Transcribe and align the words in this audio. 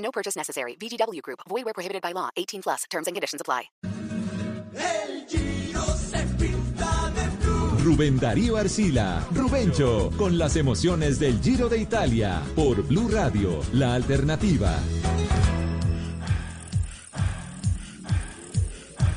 No 0.00 0.10
purchase 0.10 0.36
necessary. 0.36 0.76
VGW 0.76 1.22
Group. 1.22 1.40
Void 1.48 1.64
where 1.64 1.74
prohibited 1.74 2.02
by 2.02 2.12
law. 2.12 2.30
18 2.36 2.62
plus. 2.62 2.84
Terms 2.90 3.06
and 3.06 3.14
conditions 3.14 3.40
apply. 3.40 3.70
El 4.74 5.26
Giro 5.28 5.82
se 5.82 6.18
pinta 6.38 7.10
de 7.14 7.44
blue. 7.44 7.78
Rubén 7.82 8.18
Darío 8.18 8.56
Arcila, 8.56 9.26
Rubencho, 9.32 10.10
con 10.16 10.38
las 10.38 10.56
emociones 10.56 11.18
del 11.18 11.40
Giro 11.42 11.68
de 11.68 11.78
Italia, 11.78 12.42
por 12.54 12.82
Blue 12.82 13.08
Radio, 13.08 13.60
la 13.72 13.94
alternativa. 13.94 14.78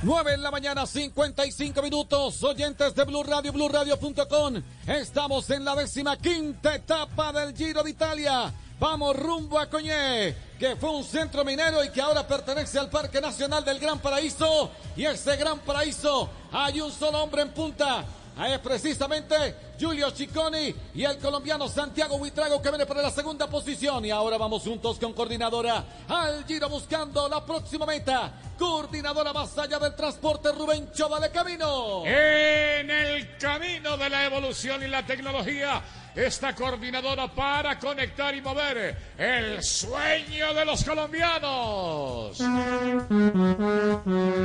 9 0.04 0.34
en 0.34 0.44
la 0.44 0.52
mañana, 0.52 0.86
55 0.86 1.82
minutos. 1.82 2.44
Oyentes 2.44 2.94
de 2.94 3.06
Blue 3.06 3.24
Radio, 3.24 3.54
BlueRadio.com. 3.54 4.62
Estamos 4.86 5.50
en 5.50 5.64
la 5.64 5.76
décima 5.76 6.18
quinta 6.18 6.76
etapa 6.76 7.32
del 7.32 7.56
Giro 7.56 7.84
de 7.84 7.92
Italia. 7.92 8.54
Vamos 8.80 9.16
rumbo 9.16 9.60
a 9.60 9.70
Coñé, 9.70 10.36
que 10.60 10.76
fue 10.76 10.90
un 10.90 11.04
centro 11.04 11.46
minero 11.46 11.84
y 11.84 11.90
que 11.90 12.02
ahora 12.02 12.28
pertenece 12.28 12.80
al 12.80 12.90
Parque 12.90 13.22
Nacional 13.22 13.64
del 13.64 13.80
Gran 13.80 14.00
Paraíso. 14.00 14.72
Y 14.96 15.06
ese 15.06 15.36
Gran 15.38 15.60
Paraíso 15.60 16.30
hay 16.52 16.82
un 16.82 16.92
solo 16.92 17.24
hombre 17.24 17.44
en 17.44 17.50
punta. 17.50 18.04
Es 18.36 18.60
precisamente 18.60 19.36
Julio 19.80 20.10
Cicconi 20.10 20.74
y 20.96 21.04
el 21.04 21.20
colombiano 21.20 21.68
Santiago 21.68 22.16
Huitrago 22.16 22.60
que 22.64 22.70
viene 22.70 22.88
por 22.88 22.98
la 22.98 23.12
segunda 23.12 23.48
posición. 23.48 24.04
Y 24.06 24.12
ahora 24.12 24.38
vamos 24.40 24.64
juntos 24.64 24.98
con 24.98 25.14
coordinadora 25.14 25.84
al 26.08 26.44
Giro 26.46 26.68
buscando 26.68 27.30
la 27.30 27.46
próxima 27.46 27.86
meta. 27.86 28.34
Coordinadora 28.58 29.34
más 29.34 29.56
allá 29.58 29.78
del 29.78 29.96
transporte, 29.96 30.52
Rubencho, 30.52 31.08
dale 31.10 31.30
camino. 31.30 32.04
En 32.06 32.90
el 32.90 33.38
camino 33.38 33.98
de 33.98 34.10
la 34.10 34.26
evolución 34.26 34.82
y 34.82 34.88
la 34.88 35.06
tecnología, 35.06 35.82
esta 36.16 36.54
coordinadora 36.54 37.28
para 37.28 37.80
conectar 37.80 38.36
y 38.36 38.42
mover 38.42 38.96
el 39.18 39.64
sueño 39.64 40.54
de 40.54 40.66
los 40.66 40.84
colombianos. 40.84 42.38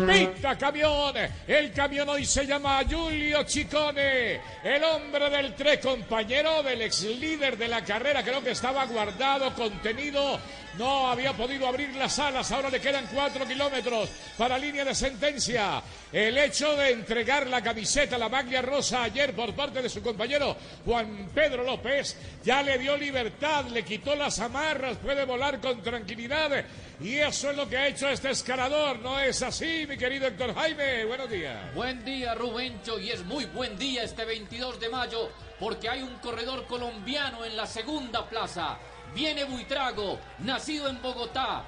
Pita 0.07 0.57
camión, 0.57 1.15
el 1.47 1.73
camión 1.73 2.09
hoy 2.09 2.25
se 2.25 2.47
llama 2.47 2.81
Julio 2.89 3.43
Chicone, 3.45 4.41
el 4.65 4.85
hombre 4.85 5.31
del 5.31 5.55
tres, 5.55 5.81
compañero 5.81 6.63
del 6.63 6.83
ex 6.83 7.03
líder 7.03 7.59
de 7.59 7.69
la 7.69 7.85
carrera, 7.85 8.23
creo 8.23 8.43
que 8.43 8.53
estaba 8.53 8.87
guardado, 8.87 9.55
contenido, 9.55 10.39
no 10.79 11.09
había 11.09 11.33
podido 11.33 11.67
abrir 11.67 11.95
las 11.97 12.19
alas, 12.19 12.51
ahora 12.53 12.71
le 12.71 12.81
quedan 12.81 13.07
cuatro 13.12 13.47
kilómetros 13.47 14.09
para 14.39 14.57
línea 14.57 14.84
de 14.84 14.95
sentencia. 14.95 15.83
El 16.12 16.39
hecho 16.39 16.75
de 16.77 16.93
entregar 16.93 17.47
la 17.48 17.61
camiseta, 17.61 18.17
la 18.17 18.29
maglia 18.29 18.62
rosa 18.62 19.03
ayer 19.03 19.34
por 19.34 19.55
parte 19.55 19.83
de 19.83 19.89
su 19.89 20.01
compañero 20.03 20.56
Juan 20.84 21.29
Pedro 21.34 21.65
López, 21.65 22.17
ya 22.45 22.62
le 22.62 22.79
dio 22.79 22.97
libertad, 22.97 23.67
le 23.67 23.84
quitó 23.84 24.15
las 24.15 24.39
amarras, 24.39 24.97
puede 24.99 25.25
volar 25.25 25.61
con 25.61 25.83
tranquilidad. 25.83 26.65
Y 27.01 27.17
eso 27.17 27.51
es 27.51 27.56
lo 27.56 27.69
que 27.69 27.77
ha 27.77 27.89
hecho 27.89 28.09
este 28.09 28.31
escalador, 28.31 29.01
¿no 29.01 29.21
es 29.21 29.43
así, 29.43 29.84
mi 29.89 29.99
querido 29.99 30.29
Héctor 30.29 30.55
Jaime? 30.55 31.05
Buenos 31.05 31.29
días. 31.29 31.75
Buen 31.75 32.05
día, 32.05 32.34
Rubencho, 32.34 32.99
y 32.99 33.11
es 33.11 33.25
muy 33.25 33.45
buen 33.47 33.77
día 33.77 34.05
este 34.05 34.25
22 34.25 34.81
de 34.81 34.89
mayo, 34.89 35.31
porque 35.59 35.89
hay 35.89 36.03
un 36.03 36.16
corredor 36.19 36.66
colombiano 36.66 37.45
en 37.45 37.56
la 37.56 37.66
segunda 37.66 38.28
plaza. 38.28 38.78
Viene 39.15 39.45
Buitrago, 39.45 40.19
nacido 40.41 40.89
en 40.89 41.01
Bogotá. 41.01 41.65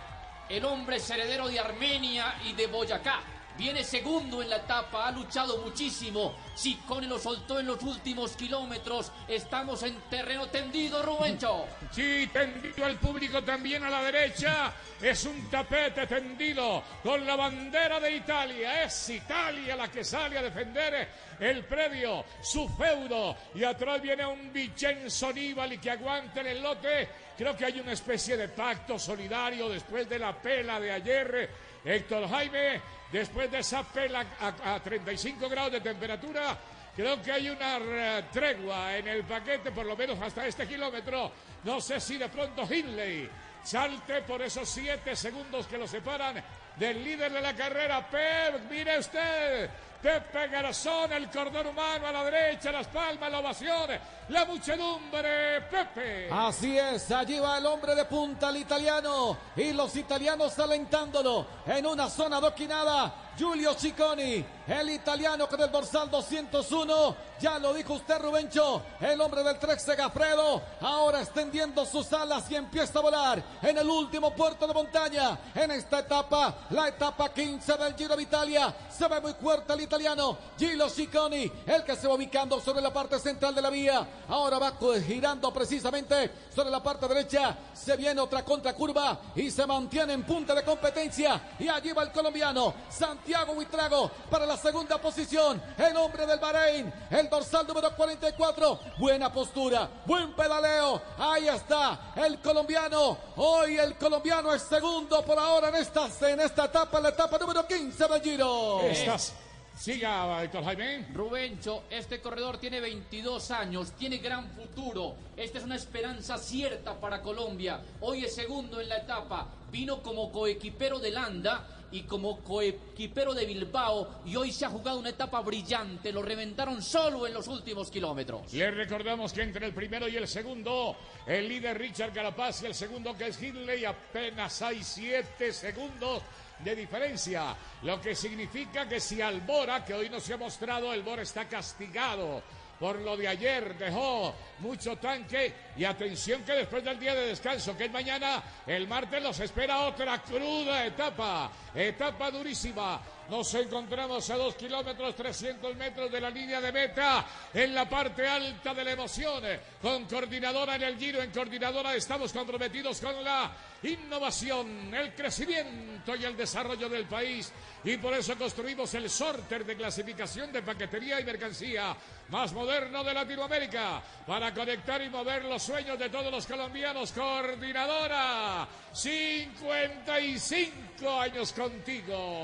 El 0.48 0.64
hombre 0.64 0.96
es 0.96 1.10
heredero 1.10 1.48
de 1.48 1.60
Armenia 1.60 2.34
y 2.44 2.52
de 2.52 2.66
Boyacá. 2.66 3.20
Viene 3.56 3.84
segundo 3.84 4.42
en 4.42 4.48
la 4.48 4.56
etapa, 4.56 5.06
ha 5.06 5.10
luchado 5.10 5.58
muchísimo. 5.58 6.34
Chicone 6.54 7.06
lo 7.06 7.18
soltó 7.18 7.60
en 7.60 7.66
los 7.66 7.82
últimos 7.82 8.36
kilómetros. 8.36 9.12
Estamos 9.28 9.82
en 9.82 9.94
terreno 10.08 10.46
tendido, 10.46 11.02
Rubencho. 11.02 11.66
Sí, 11.90 12.28
tendido 12.32 12.84
al 12.84 12.96
público 12.98 13.42
también 13.42 13.84
a 13.84 13.90
la 13.90 14.02
derecha. 14.02 14.72
Es 15.00 15.24
un 15.24 15.50
tapete 15.50 16.06
tendido 16.06 16.82
con 17.02 17.26
la 17.26 17.36
bandera 17.36 18.00
de 18.00 18.16
Italia. 18.16 18.84
Es 18.84 19.10
Italia 19.10 19.76
la 19.76 19.88
que 19.88 20.04
sale 20.04 20.38
a 20.38 20.42
defender 20.42 21.08
el 21.38 21.64
predio, 21.64 22.24
su 22.42 22.68
feudo. 22.68 23.36
Y 23.54 23.64
atrás 23.64 24.00
viene 24.00 24.24
un 24.26 24.52
Vincenzo 24.52 25.32
Nibali 25.32 25.78
que 25.78 25.90
aguanta 25.90 26.40
el 26.40 26.62
lote. 26.62 27.08
Creo 27.36 27.56
que 27.56 27.64
hay 27.64 27.80
una 27.80 27.92
especie 27.92 28.36
de 28.36 28.48
pacto 28.48 28.98
solidario 28.98 29.68
después 29.68 30.08
de 30.08 30.18
la 30.18 30.36
pela 30.40 30.78
de 30.78 30.92
ayer. 30.92 31.50
Héctor 31.84 32.28
Jaime, 32.28 32.80
después 33.10 33.50
de 33.50 33.60
esa 33.60 33.82
pela 33.82 34.24
a, 34.40 34.74
a 34.74 34.82
35 34.82 35.48
grados 35.48 35.72
de 35.72 35.80
temperatura, 35.80 36.56
creo 36.94 37.22
que 37.22 37.32
hay 37.32 37.48
una 37.50 38.28
tregua 38.30 38.96
en 38.96 39.08
el 39.08 39.24
paquete, 39.24 39.70
por 39.70 39.86
lo 39.86 39.96
menos 39.96 40.20
hasta 40.20 40.46
este 40.46 40.66
kilómetro. 40.66 41.32
No 41.64 41.80
sé 41.80 42.00
si 42.00 42.18
de 42.18 42.28
pronto 42.28 42.62
Hindley 42.62 43.28
salte 43.62 44.22
por 44.22 44.42
esos 44.42 44.68
7 44.68 45.14
segundos 45.14 45.66
que 45.66 45.78
lo 45.78 45.86
separan 45.86 46.42
del 46.76 47.02
líder 47.04 47.32
de 47.32 47.40
la 47.40 47.54
carrera. 47.54 48.08
Pep, 48.08 48.70
mire 48.70 48.98
usted. 48.98 49.70
Pepe 50.02 50.48
Garzón, 50.48 51.12
el 51.12 51.28
cordón 51.28 51.66
humano 51.66 52.06
a 52.06 52.12
la 52.12 52.24
derecha, 52.24 52.72
las 52.72 52.86
palmas, 52.86 53.30
la 53.30 53.40
ovación, 53.40 53.90
la 54.30 54.44
muchedumbre, 54.46 55.60
Pepe. 55.70 56.28
Así 56.32 56.78
es, 56.78 57.10
allí 57.10 57.38
va 57.38 57.58
el 57.58 57.66
hombre 57.66 57.94
de 57.94 58.06
punta, 58.06 58.48
el 58.48 58.56
italiano, 58.56 59.36
y 59.56 59.72
los 59.74 59.94
italianos 59.96 60.58
alentándolo 60.58 61.46
en 61.66 61.84
una 61.84 62.08
zona 62.08 62.38
adoquinada. 62.38 63.14
Giulio 63.36 63.74
Cicconi, 63.74 64.44
el 64.70 64.90
italiano 64.90 65.48
con 65.48 65.60
el 65.60 65.70
dorsal 65.70 66.08
201. 66.08 67.30
Ya 67.40 67.58
lo 67.58 67.74
dijo 67.74 67.94
usted, 67.94 68.20
Rubencho, 68.20 68.82
el 69.00 69.20
hombre 69.20 69.42
del 69.42 69.58
Trek 69.58 69.78
Segafredo. 69.78 70.62
Ahora 70.80 71.20
extendiendo 71.20 71.84
sus 71.84 72.12
alas 72.12 72.48
y 72.50 72.54
empieza 72.54 72.98
a 72.98 73.02
volar 73.02 73.42
en 73.62 73.78
el 73.78 73.88
último 73.88 74.32
puerto 74.34 74.66
de 74.66 74.74
montaña. 74.74 75.38
En 75.54 75.70
esta 75.72 76.00
etapa, 76.00 76.54
la 76.70 76.88
etapa 76.88 77.32
15 77.32 77.76
del 77.78 77.94
Giro 77.94 78.16
de 78.16 78.22
Italia. 78.22 78.74
Se 78.96 79.08
ve 79.08 79.20
muy 79.20 79.32
fuerte 79.32 79.72
el 79.72 79.80
italiano, 79.80 80.36
Gilo 80.58 80.88
Cicconi, 80.88 81.50
el 81.66 81.82
que 81.82 81.96
se 81.96 82.06
va 82.06 82.14
ubicando 82.14 82.60
sobre 82.60 82.82
la 82.82 82.92
parte 82.92 83.18
central 83.18 83.54
de 83.54 83.62
la 83.62 83.70
vía. 83.70 84.06
Ahora 84.28 84.58
va 84.58 84.74
girando 85.04 85.52
precisamente 85.52 86.30
sobre 86.54 86.70
la 86.70 86.82
parte 86.82 87.08
derecha. 87.08 87.56
Se 87.72 87.96
viene 87.96 88.20
otra 88.20 88.44
contracurva 88.44 89.18
y 89.34 89.50
se 89.50 89.66
mantiene 89.66 90.12
en 90.12 90.22
punta 90.22 90.54
de 90.54 90.62
competencia. 90.62 91.54
Y 91.58 91.68
allí 91.68 91.92
va 91.92 92.02
el 92.02 92.12
colombiano, 92.12 92.74
Santiago 92.90 93.54
Huitrago, 93.54 94.10
para 94.30 94.46
la 94.46 94.59
segunda 94.60 94.98
posición. 94.98 95.60
El 95.78 95.96
hombre 95.96 96.26
del 96.26 96.38
Bahrein, 96.38 96.92
el 97.10 97.28
dorsal 97.28 97.66
número 97.66 97.94
44. 97.96 98.80
Buena 98.98 99.32
postura, 99.32 99.88
buen 100.06 100.32
pedaleo. 100.34 101.00
Ahí 101.18 101.48
está 101.48 102.12
el 102.16 102.38
colombiano. 102.40 103.18
Hoy 103.36 103.78
el 103.78 103.96
colombiano 103.96 104.52
es 104.54 104.62
segundo 104.62 105.24
por 105.24 105.38
ahora 105.38 105.68
en 105.70 105.76
esta, 105.76 106.08
en 106.28 106.40
esta 106.40 106.66
etapa, 106.66 106.98
en 106.98 107.04
la 107.04 107.08
etapa 107.10 107.38
número 107.38 107.66
15 107.66 108.08
del 108.08 108.22
Giro. 108.22 108.80
Estás. 108.82 109.34
Siga, 109.80 110.44
Héctor 110.44 110.62
Jaime. 110.64 111.06
Rubencho, 111.14 111.84
este 111.88 112.20
corredor 112.20 112.58
tiene 112.58 112.80
22 112.80 113.50
años, 113.50 113.92
tiene 113.92 114.18
gran 114.18 114.50
futuro. 114.50 115.14
Esta 115.38 115.56
es 115.56 115.64
una 115.64 115.76
esperanza 115.76 116.36
cierta 116.36 117.00
para 117.00 117.22
Colombia. 117.22 117.80
Hoy 118.02 118.26
es 118.26 118.34
segundo 118.34 118.78
en 118.78 118.90
la 118.90 118.98
etapa. 118.98 119.46
Vino 119.72 120.02
como 120.02 120.30
coequipero 120.30 120.98
de 120.98 121.12
Landa 121.12 121.79
y 121.92 122.02
como 122.02 122.40
coequipero 122.42 123.34
de 123.34 123.46
Bilbao 123.46 124.22
y 124.24 124.36
hoy 124.36 124.52
se 124.52 124.64
ha 124.64 124.70
jugado 124.70 124.98
una 124.98 125.10
etapa 125.10 125.40
brillante. 125.40 126.12
Lo 126.12 126.22
reventaron 126.22 126.82
solo 126.82 127.26
en 127.26 127.34
los 127.34 127.48
últimos 127.48 127.90
kilómetros. 127.90 128.52
Les 128.52 128.74
recordamos 128.74 129.32
que 129.32 129.42
entre 129.42 129.66
el 129.66 129.74
primero 129.74 130.08
y 130.08 130.16
el 130.16 130.28
segundo, 130.28 130.96
el 131.26 131.48
líder 131.48 131.78
Richard 131.78 132.12
Carapaz 132.12 132.62
y 132.62 132.66
el 132.66 132.74
segundo 132.74 133.16
que 133.16 133.28
es 133.28 133.42
Hindley, 133.42 133.84
apenas 133.84 134.62
hay 134.62 134.82
siete 134.82 135.52
segundos 135.52 136.22
de 136.64 136.76
diferencia, 136.76 137.56
lo 137.82 138.00
que 138.00 138.14
significa 138.14 138.86
que 138.86 139.00
si 139.00 139.22
Albora, 139.22 139.82
que 139.82 139.94
hoy 139.94 140.10
no 140.10 140.20
se 140.20 140.34
ha 140.34 140.36
mostrado, 140.36 140.92
el 140.92 141.02
Bora 141.02 141.22
está 141.22 141.48
castigado 141.48 142.42
por 142.80 142.98
lo 142.98 143.14
de 143.14 143.28
ayer, 143.28 143.76
dejó 143.76 144.34
mucho 144.60 144.96
tanque 144.96 145.52
y 145.76 145.84
atención 145.84 146.42
que 146.42 146.52
después 146.52 146.82
del 146.82 146.98
día 146.98 147.14
de 147.14 147.26
descanso, 147.26 147.76
que 147.76 147.84
es 147.84 147.92
mañana, 147.92 148.42
el 148.66 148.88
martes 148.88 149.22
los 149.22 149.38
espera 149.38 149.80
otra 149.80 150.22
cruda 150.22 150.86
etapa, 150.86 151.52
etapa 151.74 152.30
durísima. 152.30 152.98
Nos 153.28 153.54
encontramos 153.54 154.28
a 154.30 154.36
dos 154.36 154.56
kilómetros, 154.56 155.14
300 155.14 155.76
metros 155.76 156.10
de 156.10 156.20
la 156.20 156.30
línea 156.30 156.60
de 156.60 156.72
meta, 156.72 157.24
en 157.54 157.74
la 157.74 157.88
parte 157.88 158.26
alta 158.26 158.74
de 158.74 158.82
la 158.82 158.92
emoción, 158.92 159.44
con 159.80 160.06
coordinadora 160.06 160.74
en 160.74 160.82
el 160.82 160.98
giro, 160.98 161.22
en 161.22 161.30
coordinadora 161.30 161.94
estamos 161.94 162.32
comprometidos 162.32 163.00
con 163.00 163.22
la 163.22 163.52
innovación, 163.82 164.92
el 164.92 165.14
crecimiento 165.14 166.16
y 166.16 166.24
el 166.24 166.36
desarrollo 166.36 166.88
del 166.88 167.04
país. 167.04 167.52
Y 167.84 167.98
por 167.98 168.14
eso 168.14 168.36
construimos 168.36 168.92
el 168.94 169.08
sorter 169.08 169.64
de 169.64 169.76
clasificación 169.76 170.50
de 170.50 170.62
paquetería 170.62 171.20
y 171.20 171.24
mercancía 171.24 171.96
más 172.30 172.52
moderno 172.52 173.02
de 173.02 173.14
Latinoamérica 173.14 174.00
para 174.26 174.54
conectar 174.54 175.02
y 175.02 175.10
mover 175.10 175.44
los 175.44 175.62
sueños 175.62 175.98
de 175.98 176.08
todos 176.08 176.30
los 176.30 176.46
colombianos. 176.46 177.10
Coordinadora, 177.12 178.68
55 178.92 181.20
años 181.20 181.52
contigo. 181.52 182.42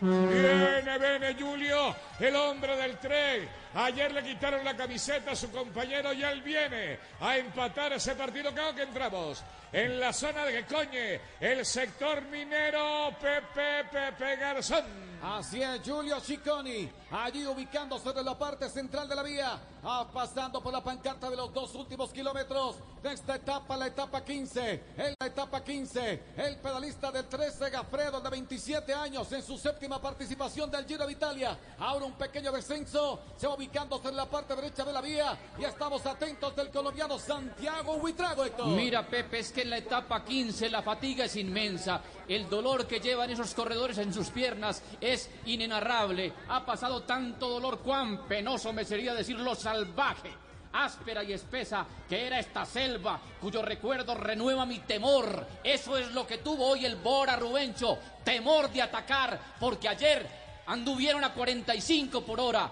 Viene, 0.00 0.98
viene 0.98 1.34
Julio, 1.38 1.94
el 2.20 2.36
hombre 2.36 2.76
del 2.76 2.98
tren. 2.98 3.48
Ayer 3.74 4.12
le 4.12 4.22
quitaron 4.22 4.64
la 4.64 4.76
camiseta 4.76 5.32
a 5.32 5.36
su 5.36 5.50
compañero 5.50 6.12
y 6.12 6.22
él 6.22 6.42
viene 6.42 6.98
a 7.20 7.38
empatar 7.38 7.92
ese 7.94 8.14
partido. 8.14 8.52
Creo 8.52 8.74
que 8.74 8.82
entramos 8.82 9.42
en 9.72 9.98
la 9.98 10.12
zona 10.12 10.44
de 10.44 10.64
Coñe, 10.66 11.20
el 11.40 11.64
sector 11.64 12.22
minero 12.26 13.16
Pepe 13.20 13.84
Pepe 13.90 14.36
Garzón. 14.36 14.84
Así 15.22 15.62
es, 15.62 15.80
Julio 15.84 16.20
Cicconi, 16.20 16.88
allí 17.12 17.46
ubicándose 17.46 18.08
en 18.10 18.24
la 18.24 18.38
parte 18.38 18.68
central 18.70 19.08
de 19.08 19.14
la 19.14 19.22
vía, 19.22 19.60
ah, 19.84 20.06
pasando 20.12 20.62
por 20.62 20.72
la 20.72 20.82
pancarta 20.82 21.28
de 21.28 21.36
los 21.36 21.52
dos 21.52 21.74
últimos 21.74 22.10
kilómetros 22.10 22.76
de 23.02 23.12
esta 23.12 23.36
etapa, 23.36 23.76
la 23.76 23.88
etapa 23.88 24.24
15. 24.24 24.82
En 24.96 25.14
la 25.20 25.26
etapa 25.26 25.62
15, 25.62 26.22
el 26.36 26.56
pedalista 26.56 27.10
del 27.12 27.26
13, 27.26 27.70
Gafredo, 27.70 28.20
de 28.20 28.30
27 28.30 28.94
años, 28.94 29.30
en 29.32 29.42
su 29.42 29.58
séptima 29.58 30.00
participación 30.00 30.70
del 30.70 30.86
Giro 30.86 31.06
de 31.06 31.12
Italia. 31.12 31.58
Ahora 31.78 32.06
un 32.06 32.12
pequeño 32.12 32.50
descenso, 32.50 33.20
se 33.36 33.46
va 33.46 33.54
ubicándose 33.54 34.08
en 34.08 34.16
la 34.16 34.26
parte 34.26 34.56
derecha 34.56 34.84
de 34.84 34.92
la 34.92 35.00
vía 35.00 35.36
y 35.58 35.64
estamos 35.64 36.06
atentos 36.06 36.56
del 36.56 36.70
colombiano 36.70 37.18
Santiago 37.18 37.96
Huitrago. 37.96 38.44
Mira, 38.66 39.06
Pepe, 39.06 39.40
es 39.40 39.52
que 39.52 39.62
en 39.62 39.70
la 39.70 39.78
etapa 39.78 40.24
15 40.24 40.70
la 40.70 40.82
fatiga 40.82 41.24
es 41.24 41.36
inmensa. 41.36 42.00
El 42.26 42.48
dolor 42.48 42.86
que 42.86 43.00
llevan 43.00 43.30
esos 43.30 43.52
corredores 43.52 43.98
en 43.98 44.14
sus 44.14 44.30
piernas 44.30 44.82
es 45.00 45.28
inenarrable. 45.44 46.32
Ha 46.48 46.64
pasado 46.64 47.01
tanto 47.02 47.48
dolor, 47.48 47.80
cuán 47.80 48.26
penoso 48.26 48.72
me 48.72 48.84
sería 48.84 49.14
decirlo 49.14 49.54
salvaje. 49.54 50.32
Áspera 50.72 51.22
y 51.22 51.34
espesa 51.34 51.86
que 52.08 52.26
era 52.26 52.38
esta 52.38 52.64
selva, 52.64 53.20
cuyo 53.40 53.60
recuerdo 53.60 54.14
renueva 54.14 54.64
mi 54.64 54.78
temor. 54.80 55.46
Eso 55.62 55.98
es 55.98 56.12
lo 56.12 56.26
que 56.26 56.38
tuvo 56.38 56.66
hoy 56.66 56.86
el 56.86 56.96
Bora 56.96 57.36
Rubencho, 57.36 57.98
temor 58.24 58.70
de 58.70 58.80
atacar, 58.80 59.38
porque 59.60 59.88
ayer 59.88 60.26
anduvieron 60.66 61.22
a 61.24 61.34
45 61.34 62.22
por 62.22 62.40
hora. 62.40 62.70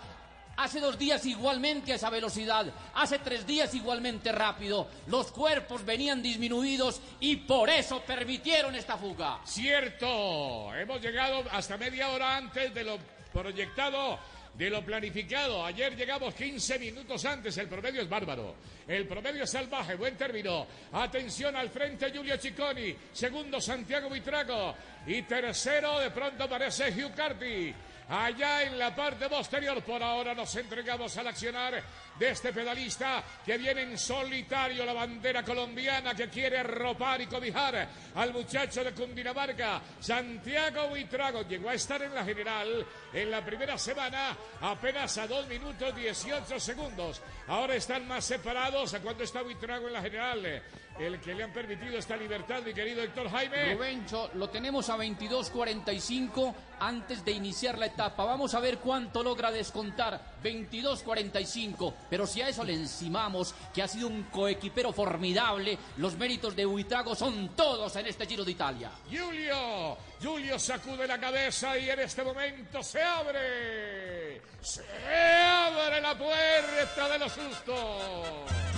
Hace 0.56 0.81
dos 0.81 0.99
días 0.99 1.25
igualmente 1.25 1.93
a 1.93 1.94
esa 1.94 2.11
velocidad, 2.11 2.67
hace 2.94 3.19
tres 3.19 3.47
días 3.47 3.75
igualmente 3.75 4.31
rápido. 4.31 4.88
Los 5.06 5.32
cuerpos 5.32 5.85
venían 5.85 6.23
disminuidos 6.23 7.00
y 7.19 7.37
por 7.37 7.71
eso 7.71 8.03
permitieron 8.03 8.75
esta 8.75 8.99
fuga. 8.99 9.41
Cierto, 9.44 10.75
hemos 10.75 11.00
llegado 11.00 11.44
hasta 11.50 11.79
media 11.79 12.11
hora 12.11 12.37
antes 12.37 12.75
de 12.75 12.85
lo 12.85 12.99
proyectado, 13.32 14.19
de 14.55 14.71
lo 14.71 14.85
planificado. 14.85 15.65
Ayer 15.65 15.97
llegamos 15.97 16.35
15 16.35 16.79
minutos 16.79 17.25
antes, 17.25 17.56
el 17.59 17.69
promedio 17.69 18.03
es 18.03 18.09
bárbaro. 18.09 18.56
El 18.87 19.06
promedio 19.06 19.44
es 19.44 19.50
salvaje, 19.50 19.94
buen 19.94 20.17
término. 20.17 20.67
Atención 20.93 21.56
al 21.56 21.71
frente 21.71 22.12
Julio 22.15 22.37
Cicconi, 22.37 22.94
segundo 23.12 23.61
Santiago 23.61 24.11
Vitrago 24.11 24.75
y 25.06 25.23
tercero 25.23 25.99
de 26.00 26.11
pronto 26.11 26.44
aparece 26.44 26.91
Hugh 26.91 27.15
Carty. 27.15 27.75
Allá 28.09 28.65
en 28.65 28.77
la 28.77 28.94
parte 28.94 29.29
posterior, 29.29 29.81
por 29.85 30.03
ahora 30.03 30.35
nos 30.35 30.55
entregamos 30.56 31.17
al 31.17 31.29
accionar 31.29 31.81
de 32.20 32.28
este 32.28 32.52
pedalista 32.52 33.25
que 33.46 33.56
viene 33.56 33.81
en 33.81 33.96
solitario 33.96 34.84
la 34.84 34.93
bandera 34.93 35.43
colombiana 35.43 36.14
que 36.14 36.28
quiere 36.28 36.58
arropar 36.58 37.22
y 37.22 37.26
cobijar 37.26 37.88
al 38.14 38.32
muchacho 38.34 38.84
de 38.84 38.93
Cundinamarca, 38.93 39.81
Santiago 39.99 40.88
Buitrago. 40.88 41.49
Llegó 41.49 41.70
a 41.70 41.75
estar 41.75 42.02
en 42.02 42.14
la 42.14 42.22
general 42.22 42.87
en 43.14 43.31
la 43.31 43.43
primera 43.43 43.78
semana 43.78 44.37
apenas 44.61 45.17
a 45.17 45.26
2 45.26 45.49
minutos 45.49 45.96
18 45.96 46.61
segundos. 46.61 47.22
Ahora 47.49 47.75
están 47.75 48.06
más 48.06 48.26
separados. 48.26 48.93
¿A 48.93 49.00
cuánto 49.00 49.25
está 49.25 49.40
Buitrago 49.40 49.87
en 49.87 49.94
la 49.94 50.02
general? 50.02 50.62
El 50.99 51.19
que 51.19 51.32
le 51.32 51.44
han 51.44 51.52
permitido 51.52 51.96
esta 51.96 52.14
libertad, 52.14 52.62
mi 52.62 52.75
querido 52.75 53.02
Héctor 53.02 53.31
Jaime. 53.31 53.75
Rubencho, 53.75 54.31
lo 54.34 54.50
tenemos 54.50 54.90
a 54.90 54.99
22.45 54.99 56.55
antes 56.78 57.25
de 57.25 57.32
iniciar 57.32 57.78
la 57.78 57.87
etapa. 57.87 58.26
Vamos 58.26 58.55
a 58.55 58.61
ver 58.61 58.78
cuánto 58.78 59.22
logra 59.22 59.50
descontar. 59.50 60.20
22.45. 60.44 61.94
Pero 62.11 62.27
si 62.27 62.43
a 62.43 62.49
eso 62.49 62.65
le 62.65 62.75
encimamos 62.75 63.55
que 63.73 63.83
ha 63.83 63.89
sido 63.89 64.09
un 64.09 64.25
coequipero 64.25 64.93
formidable, 64.93 65.79
los 65.99 66.17
méritos 66.17 66.57
de 66.57 66.67
Buitrago 66.67 67.15
son 67.15 67.51
todos 67.51 67.95
en 67.97 68.07
este 68.07 68.27
Giro 68.27 68.45
de 68.45 68.51
Italia. 68.51 68.91
Julio, 69.05 69.97
Julio 70.21 70.59
sacude 70.59 71.07
la 71.07 71.19
cabeza 71.21 71.79
y 71.79 71.89
en 71.89 72.01
este 72.01 72.25
momento 72.25 72.83
se 72.83 73.01
abre. 73.01 74.43
Se 74.61 74.85
abre 75.09 76.01
la 76.01 76.19
puerta 76.19 77.09
de 77.09 77.19
los 77.19 77.33
sustos. 77.33 78.69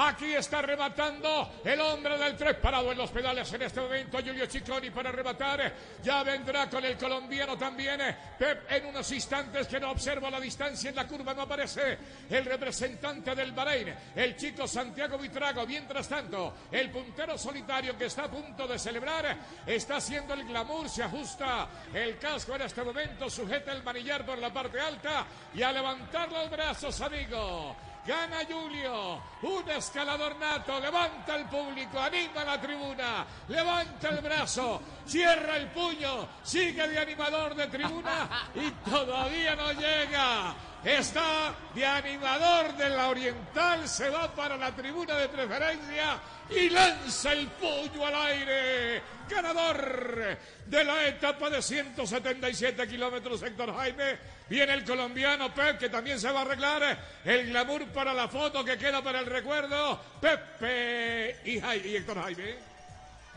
Aquí 0.00 0.32
está 0.32 0.62
rematando 0.62 1.54
el 1.64 1.80
hombre 1.80 2.16
del 2.16 2.36
tres 2.36 2.54
parado 2.58 2.92
en 2.92 2.98
los 2.98 3.10
pedales 3.10 3.52
en 3.52 3.62
este 3.62 3.80
momento. 3.80 4.18
Julio 4.18 4.46
Cicconi 4.46 4.90
para 4.90 5.10
rematar. 5.10 5.74
Ya 6.04 6.22
vendrá 6.22 6.70
con 6.70 6.84
el 6.84 6.96
colombiano 6.96 7.58
también. 7.58 8.00
Pep 8.38 8.70
en 8.70 8.86
unos 8.86 9.10
instantes 9.10 9.66
que 9.66 9.80
no 9.80 9.90
observa 9.90 10.30
la 10.30 10.38
distancia 10.38 10.90
en 10.90 10.96
la 10.96 11.08
curva. 11.08 11.34
No 11.34 11.42
aparece 11.42 11.98
el 12.30 12.44
representante 12.44 13.34
del 13.34 13.50
Bahrein, 13.50 13.92
el 14.14 14.36
chico 14.36 14.68
Santiago 14.68 15.18
Vitrago. 15.18 15.66
Mientras 15.66 16.08
tanto, 16.08 16.54
el 16.70 16.90
puntero 16.90 17.36
solitario 17.36 17.98
que 17.98 18.04
está 18.04 18.24
a 18.24 18.30
punto 18.30 18.68
de 18.68 18.78
celebrar 18.78 19.36
está 19.66 19.96
haciendo 19.96 20.32
el 20.34 20.44
glamour. 20.44 20.88
Se 20.88 21.02
ajusta 21.02 21.68
el 21.92 22.16
casco 22.18 22.54
en 22.54 22.62
este 22.62 22.84
momento. 22.84 23.28
Sujeta 23.28 23.72
el 23.72 23.82
manillar 23.82 24.24
por 24.24 24.38
la 24.38 24.52
parte 24.52 24.78
alta 24.78 25.26
y 25.52 25.60
a 25.60 25.72
levantar 25.72 26.30
los 26.30 26.48
brazos, 26.48 27.00
amigo. 27.00 27.87
Gana 28.08 28.38
Julio, 28.48 29.20
un 29.42 29.68
escalador 29.68 30.34
nato, 30.36 30.80
levanta 30.80 31.36
el 31.36 31.44
público, 31.44 32.00
anima 32.00 32.42
la 32.42 32.58
tribuna, 32.58 33.26
levanta 33.48 34.08
el 34.08 34.22
brazo, 34.22 34.80
cierra 35.04 35.58
el 35.58 35.66
puño, 35.66 36.26
sigue 36.42 36.88
de 36.88 36.98
animador 36.98 37.54
de 37.54 37.66
tribuna. 37.66 38.48
Y 38.54 38.70
todavía 38.88 39.54
no 39.56 39.72
llega. 39.72 40.54
Está 40.84 41.54
de 41.74 41.84
animador 41.84 42.76
de 42.76 42.88
la 42.88 43.08
Oriental, 43.08 43.88
se 43.88 44.08
va 44.10 44.32
para 44.32 44.56
la 44.56 44.74
tribuna 44.74 45.16
de 45.16 45.28
preferencia 45.28 46.20
y 46.50 46.70
lanza 46.70 47.32
el 47.32 47.48
puño 47.48 48.06
al 48.06 48.14
aire. 48.14 49.02
Ganador 49.28 50.38
de 50.64 50.84
la 50.84 51.06
etapa 51.06 51.50
de 51.50 51.60
177 51.60 52.86
kilómetros, 52.88 53.42
Héctor 53.42 53.74
Jaime. 53.74 54.18
Viene 54.48 54.72
el 54.72 54.84
colombiano 54.84 55.52
Pep, 55.52 55.78
que 55.78 55.88
también 55.88 56.18
se 56.18 56.30
va 56.30 56.40
a 56.40 56.42
arreglar. 56.42 56.98
El 57.24 57.48
glamour 57.48 57.86
para 57.88 58.14
la 58.14 58.28
foto 58.28 58.64
que 58.64 58.78
queda 58.78 59.02
para 59.02 59.18
el 59.18 59.26
recuerdo. 59.26 60.00
Pepe 60.20 61.40
y 61.44 61.58
Héctor 61.96 62.22
Jaime. 62.22 62.67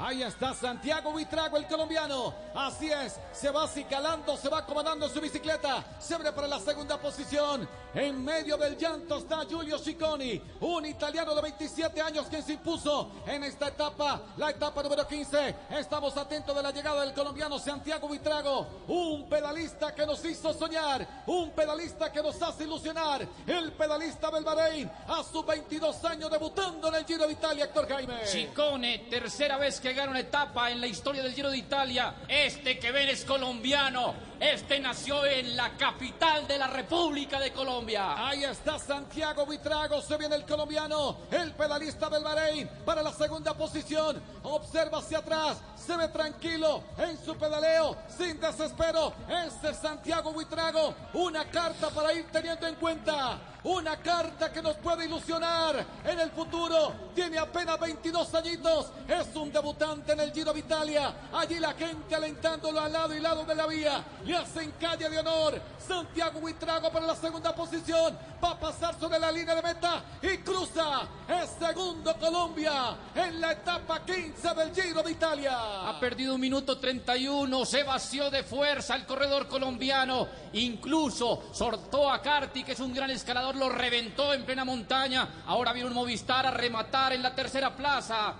Ahí 0.03 0.23
está 0.23 0.51
Santiago 0.55 1.11
Buitrago, 1.11 1.57
el 1.57 1.67
colombiano. 1.67 2.33
Así 2.55 2.91
es, 2.91 3.19
se 3.31 3.51
va 3.51 3.65
acicalando, 3.65 4.35
se 4.35 4.49
va 4.49 4.57
acomodando 4.59 5.07
su 5.07 5.21
bicicleta. 5.21 5.85
Se 5.99 6.15
abre 6.15 6.31
para 6.31 6.47
la 6.47 6.59
segunda 6.59 6.97
posición. 6.99 7.69
En 7.93 8.23
medio 8.23 8.57
del 8.57 8.77
llanto 8.77 9.17
está 9.17 9.45
Giulio 9.45 9.77
Cicconi, 9.77 10.41
un 10.61 10.85
italiano 10.85 11.35
de 11.35 11.41
27 11.41 12.01
años 12.01 12.25
quien 12.29 12.41
se 12.41 12.53
impuso 12.53 13.11
en 13.27 13.43
esta 13.43 13.67
etapa, 13.67 14.21
la 14.37 14.49
etapa 14.49 14.81
número 14.81 15.05
15. 15.05 15.55
Estamos 15.71 16.17
atentos 16.17 16.55
de 16.55 16.63
la 16.63 16.71
llegada 16.71 17.01
del 17.01 17.13
colombiano 17.13 17.59
Santiago 17.59 18.07
Buitrago, 18.07 18.85
un 18.87 19.29
pedalista 19.29 19.93
que 19.93 20.05
nos 20.05 20.23
hizo 20.25 20.51
soñar, 20.53 21.23
un 21.27 21.51
pedalista 21.51 22.11
que 22.11 22.23
nos 22.23 22.41
hace 22.41 22.63
ilusionar. 22.63 23.27
El 23.45 23.73
pedalista 23.73 24.31
del 24.31 24.45
Bahrein, 24.45 24.89
a 25.07 25.21
sus 25.23 25.45
22 25.45 26.03
años 26.05 26.31
debutando 26.31 26.87
en 26.87 26.95
el 26.95 27.05
Giro 27.05 27.27
de 27.27 27.33
Italia, 27.33 27.65
Héctor 27.65 27.87
Jaime. 27.87 28.21
Chicone, 28.25 28.99
tercera 29.09 29.57
vez 29.57 29.79
que 29.81 29.90
gana 29.93 30.11
una 30.11 30.19
etapa 30.19 30.71
en 30.71 30.79
la 30.79 30.87
historia 30.87 31.23
del 31.23 31.33
Giro 31.33 31.49
de 31.49 31.57
Italia. 31.57 32.13
Este 32.27 32.79
que 32.79 32.91
ven 32.91 33.09
es 33.09 33.25
colombiano. 33.25 34.13
Este 34.39 34.79
nació 34.79 35.25
en 35.25 35.55
la 35.55 35.77
capital 35.77 36.47
de 36.47 36.57
la 36.57 36.67
República 36.67 37.39
de 37.39 37.51
Colombia. 37.51 38.27
Ahí 38.27 38.43
está 38.43 38.79
Santiago 38.79 39.45
Buitrago, 39.45 40.01
se 40.01 40.17
viene 40.17 40.35
el 40.35 40.45
colombiano, 40.45 41.17
el 41.29 41.53
pedalista 41.53 42.09
del 42.09 42.23
Bahrein 42.23 42.67
para 42.83 43.03
la 43.03 43.13
segunda 43.13 43.53
posición. 43.53 44.21
Observa 44.43 44.97
hacia 44.97 45.19
atrás, 45.19 45.57
se 45.75 45.95
ve 45.95 46.07
tranquilo 46.07 46.83
en 46.97 47.23
su 47.23 47.35
pedaleo, 47.37 47.97
sin 48.17 48.39
desespero. 48.39 49.13
Este 49.45 49.69
es 49.69 49.77
Santiago 49.77 50.33
Buitrago, 50.33 50.95
una 51.13 51.45
carta 51.45 51.89
para 51.89 52.11
ir 52.13 52.25
teniendo 52.31 52.65
en 52.65 52.75
cuenta. 52.75 53.39
Una 53.63 53.97
carta 53.97 54.51
que 54.51 54.61
nos 54.61 54.75
puede 54.77 55.05
ilusionar 55.05 55.85
en 56.03 56.19
el 56.19 56.31
futuro. 56.31 56.93
Tiene 57.13 57.37
apenas 57.37 57.79
22 57.79 58.33
añitos, 58.35 58.91
es 59.07 59.35
un 59.35 59.51
debutante 59.51 60.13
en 60.13 60.19
el 60.19 60.31
Giro 60.31 60.53
Vitalia. 60.53 61.13
Allí 61.33 61.59
la 61.59 61.73
gente 61.73 62.15
alentándolo 62.15 62.79
al 62.79 62.91
lado 62.91 63.15
y 63.15 63.19
lado 63.19 63.43
de 63.45 63.55
la 63.55 63.67
vía. 63.67 64.03
Le 64.25 64.35
hacen 64.35 64.73
calle 64.79 65.09
de 65.09 65.19
honor. 65.19 65.61
Santiago 65.87 66.39
Huitrago 66.39 66.91
para 66.91 67.05
la 67.05 67.15
segunda 67.15 67.53
posición. 67.53 68.17
Va 68.43 68.51
a 68.51 68.59
pasar 68.59 68.99
sobre 68.99 69.19
la 69.19 69.31
línea 69.31 69.55
de 69.55 69.61
meta 69.61 70.03
y 70.21 70.37
cruza. 70.37 71.01
Es 71.27 71.51
segundo 71.59 72.15
Colombia 72.17 72.95
en 73.13 73.39
la 73.39 73.51
etapa 73.51 74.03
15 74.03 74.53
del 74.55 74.73
Giro 74.73 75.03
de 75.03 75.11
Italia. 75.11 75.89
Ha 75.89 75.99
perdido 75.99 76.35
un 76.35 76.41
minuto 76.41 76.77
31, 76.79 77.65
se 77.65 77.83
vació 77.83 78.29
de 78.29 78.43
fuerza 78.43 78.95
el 78.95 79.05
corredor 79.05 79.47
colombiano. 79.47 80.27
Incluso 80.53 81.43
sortó 81.51 82.09
a 82.09 82.21
Carti, 82.21 82.63
que 82.63 82.71
es 82.71 82.79
un 82.79 82.93
gran 82.93 83.11
escalador, 83.11 83.50
lo 83.55 83.69
reventó 83.69 84.33
en 84.33 84.43
plena 84.43 84.63
montaña. 84.65 85.43
Ahora 85.45 85.73
viene 85.73 85.87
un 85.89 85.93
Movistar 85.95 86.45
a 86.45 86.51
rematar 86.51 87.13
en 87.13 87.21
la 87.21 87.33
tercera 87.35 87.75
plaza. 87.75 88.33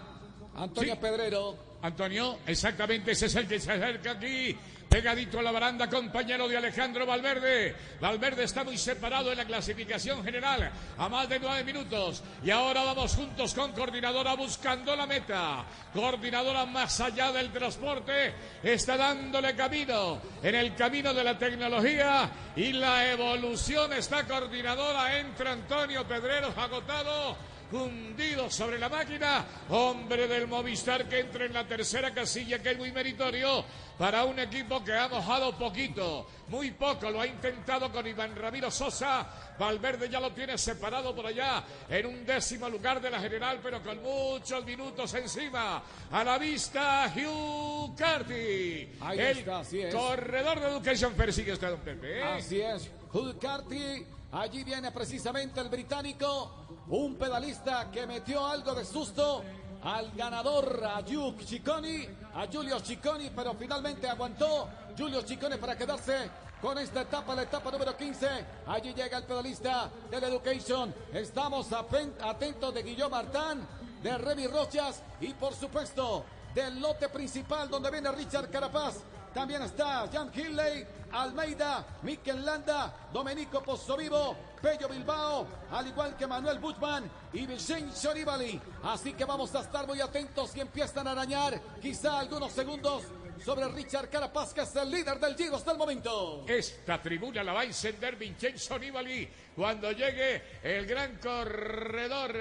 Antonio 0.56 0.94
Sí. 0.94 1.00
Pedrero. 1.02 1.72
Antonio, 1.84 2.38
exactamente 2.46 3.12
ese 3.12 3.26
es 3.26 3.36
el 3.36 3.48
que 3.48 3.60
se 3.60 3.72
acerca 3.72 4.12
aquí, 4.12 4.56
pegadito 4.92 5.40
a 5.40 5.42
la 5.42 5.54
baranda, 5.54 5.90
compañero 5.90 6.50
de 6.50 6.58
Alejandro 6.58 7.06
Valverde. 7.06 7.74
Valverde 8.02 8.44
está 8.44 8.66
muy 8.66 8.78
separado 8.78 9.32
en 9.32 9.38
la 9.38 9.46
clasificación 9.46 10.22
general, 10.22 10.70
a 10.98 11.08
más 11.08 11.30
de 11.30 11.40
nueve 11.40 11.64
minutos. 11.64 12.22
Y 12.44 12.52
ahora 12.52 12.84
vamos 12.84 13.16
juntos 13.16 13.54
con 13.54 13.72
coordinadora 13.72 14.34
buscando 14.34 14.94
la 14.94 15.08
meta. 15.08 15.64
Coordinadora 15.94 16.66
más 16.66 17.00
allá 17.00 17.32
del 17.32 17.54
transporte, 17.54 18.34
está 18.62 18.98
dándole 18.98 19.56
camino 19.56 20.22
en 20.44 20.56
el 20.56 20.76
camino 20.76 21.14
de 21.14 21.24
la 21.24 21.40
tecnología 21.40 22.30
y 22.58 22.74
la 22.74 23.10
evolución. 23.10 23.94
Está 23.94 24.28
coordinadora, 24.28 25.18
entra 25.20 25.54
Antonio 25.54 26.06
Pedreros 26.06 26.58
agotado 26.58 27.51
hundido 27.72 28.50
sobre 28.50 28.78
la 28.78 28.90
máquina. 28.90 29.46
Hombre 29.70 30.28
del 30.28 30.48
Movistar 30.48 31.08
que 31.08 31.20
entra 31.20 31.46
en 31.46 31.54
la 31.54 31.68
tercera 31.68 32.14
casilla, 32.14 32.62
que 32.62 32.72
es 32.72 32.78
muy 32.78 32.92
meritorio 32.92 33.64
para 33.98 34.26
un 34.26 34.40
equipo 34.40 34.84
que 34.84 34.94
ha 34.94 35.08
mojado 35.08 35.56
poquito, 35.58 36.28
muy 36.48 36.72
poco. 36.72 37.10
Lo 37.12 37.22
ha 37.22 37.28
intentado 37.28 37.92
con 37.92 38.06
Iván 38.08 38.36
Ramiro 38.36 38.72
Sosa. 38.72 39.28
Valverde 39.60 40.10
ya 40.10 40.20
lo 40.20 40.32
tiene 40.32 40.58
separado 40.58 41.16
por 41.16 41.28
allá 41.28 41.64
en 41.88 42.06
un 42.08 42.26
décimo 42.26 42.68
lugar 42.68 43.00
de 43.00 43.12
la 43.12 43.20
general, 43.20 43.60
pero 43.62 43.82
con 43.84 44.02
muchos 44.02 44.66
minutos 44.66 45.14
encima. 45.14 45.84
A 46.12 46.24
la 46.24 46.38
vista, 46.38 47.14
Hugh 47.16 47.96
Carty. 47.96 48.90
Ahí 49.02 49.20
el 49.20 49.38
está, 49.38 49.60
así 49.60 49.82
es. 49.82 49.94
corredor 49.94 50.60
de 50.60 50.68
Education 50.70 51.14
persigue 51.14 51.54
usted, 51.54 51.70
don 51.70 51.80
Pepe. 51.82 52.24
Así 52.24 52.60
es, 52.60 52.90
Hugh 53.14 53.38
Carty. 53.40 54.06
Allí 54.34 54.64
viene 54.64 54.92
precisamente 54.92 55.60
el 55.60 55.68
británico, 55.68 56.52
un 56.88 57.16
pedalista 57.16 57.92
que 57.92 58.08
metió 58.08 58.46
algo 58.48 58.74
de 58.74 58.86
susto 58.86 59.44
al 59.84 60.12
ganador, 60.12 60.82
a 60.86 61.00
Hugh 61.00 61.42
Ciccone, 61.44 62.08
a 62.36 62.48
Giulio 62.48 62.80
Ciccone, 62.80 63.32
pero 63.36 63.54
finalmente 63.56 64.08
aguantó 64.08 64.70
Giulio 64.96 65.22
Ciccone 65.22 65.58
para 65.58 65.78
quedarse 65.78 66.30
con 66.62 66.78
esta 66.78 67.02
etapa, 67.02 67.36
la 67.36 67.42
etapa 67.42 67.72
número 67.72 67.98
15. 67.98 68.28
Allí 68.68 68.94
llega 68.94 69.18
el 69.18 69.26
pedalista 69.26 69.90
del 70.10 70.24
Education. 70.24 70.94
Estamos 71.12 71.68
atentos 71.74 72.74
de 72.74 72.84
Guillermo 72.84 73.10
Martán, 73.10 73.68
de 74.02 74.18
Remy 74.18 74.48
Rochas 74.48 75.04
y 75.20 75.34
por 75.34 75.54
supuesto 75.54 76.24
del 76.54 76.80
lote 76.80 77.10
principal 77.10 77.70
donde 77.70 77.92
viene 77.92 78.10
Richard 78.14 78.50
Carapaz. 78.50 78.96
También 79.34 79.62
está 79.62 80.08
Jan 80.12 80.30
Hilley, 80.34 80.86
Almeida, 81.14 81.86
Mikel 82.02 82.44
Landa, 82.46 82.94
Domenico 83.14 83.62
Pozzovivo, 83.64 84.36
Pello 84.62 84.90
Bilbao, 84.90 85.48
al 85.72 85.88
igual 85.88 86.16
que 86.16 86.28
Manuel 86.28 86.60
Buchman 86.60 87.10
y 87.34 87.46
Vincenzo 87.46 88.14
Nibali. 88.14 88.62
Así 88.84 89.14
que 89.14 89.26
vamos 89.26 89.54
a 89.56 89.62
estar 89.62 89.88
muy 89.88 90.02
atentos 90.02 90.56
y 90.56 90.60
empiezan 90.60 91.08
a 91.08 91.12
arañar 91.12 91.60
quizá 91.82 92.20
algunos 92.20 92.52
segundos 92.52 93.04
sobre 93.44 93.68
Richard 93.70 94.10
Carapaz, 94.10 94.54
que 94.54 94.62
es 94.62 94.76
el 94.76 94.90
líder 94.92 95.20
del 95.20 95.36
Giro 95.36 95.56
hasta 95.56 95.72
el 95.72 95.78
momento. 95.78 96.46
Esta 96.48 97.02
tribuna 97.02 97.44
la 97.44 97.54
va 97.54 97.62
a 97.62 97.64
encender 97.66 98.16
Vincenzo 98.16 98.78
Nibali 98.78 99.28
cuando 99.56 99.92
llegue 99.92 100.42
el 100.64 100.86
gran 100.86 101.18
corredor. 101.18 102.36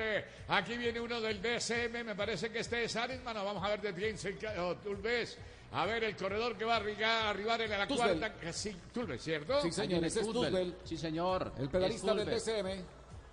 Aquí 0.49 0.76
viene 0.76 1.00
uno 1.00 1.21
del 1.21 1.40
DSM, 1.40 2.04
me 2.04 2.14
parece 2.14 2.50
que 2.50 2.61
este 2.61 2.85
es 2.85 2.97
Arenman. 2.97 3.37
o 3.38 3.45
Vamos 3.45 3.64
a 3.64 3.69
ver 3.69 3.80
de 3.80 3.92
Piensen 3.92 4.38
o 4.59 4.76
Tulves. 4.76 5.37
A 5.73 5.87
ver 5.87 6.02
el 6.02 6.16
corredor 6.16 6.57
que 6.59 6.64
va 6.64 6.75
a 6.75 6.76
arribar, 6.78 7.26
arribar 7.28 7.61
en 7.62 7.71
la 7.71 7.87
cuarta. 7.87 8.35
eh, 8.42 8.52
Sí, 8.52 8.76
Tulves, 8.92 9.23
¿cierto? 9.23 9.62
Sí, 9.62 9.71
señor, 9.71 10.04
ese 10.04 10.21
es 10.21 10.26
Tussel, 10.26 10.75
Sí, 10.85 10.97
señor. 10.97 11.52
el 11.59 11.69
pedalista 11.69 12.12
del. 12.14 12.28
DSM. 12.28 12.85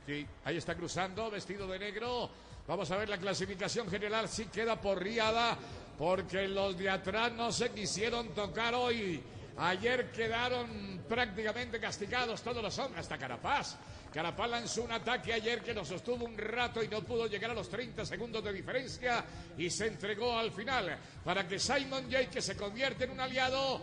Sí, 0.05 0.25
ahí 0.45 0.57
está 0.57 0.75
cruzando, 0.75 1.29
vestido 1.31 1.67
de 1.67 1.79
negro. 1.79 2.29
Vamos 2.67 2.91
a 2.91 2.97
ver 2.97 3.09
la 3.09 3.17
clasificación 3.17 3.89
general, 3.89 4.27
si 4.29 4.45
queda 4.45 4.79
porriada, 4.79 5.57
porque 5.97 6.47
los 6.47 6.77
de 6.77 6.89
atrás 6.89 7.31
no 7.33 7.51
se 7.51 7.69
quisieron 7.71 8.29
tocar 8.29 8.73
hoy. 8.75 9.21
Ayer 9.57 10.11
quedaron 10.11 11.03
prácticamente 11.09 11.79
castigados 11.79 12.43
todos 12.43 12.61
los 12.61 12.77
hombres, 12.77 13.01
hasta 13.01 13.17
Carapaz. 13.17 13.75
Carapaz 14.13 14.49
lanzó 14.49 14.83
un 14.83 14.91
ataque 14.91 15.33
ayer 15.33 15.61
que 15.61 15.73
lo 15.73 15.83
sostuvo 15.83 16.25
un 16.25 16.37
rato 16.37 16.83
y 16.83 16.87
no 16.87 17.01
pudo 17.01 17.27
llegar 17.27 17.51
a 17.51 17.53
los 17.53 17.67
30 17.69 18.05
segundos 18.05 18.43
de 18.43 18.53
diferencia 18.53 19.25
y 19.57 19.69
se 19.69 19.87
entregó 19.87 20.37
al 20.37 20.51
final 20.51 20.97
para 21.23 21.47
que 21.47 21.59
Simon 21.59 22.09
Jay, 22.09 22.27
que 22.27 22.41
se 22.41 22.55
convierte 22.55 23.05
en 23.05 23.11
un 23.11 23.19
aliado, 23.19 23.81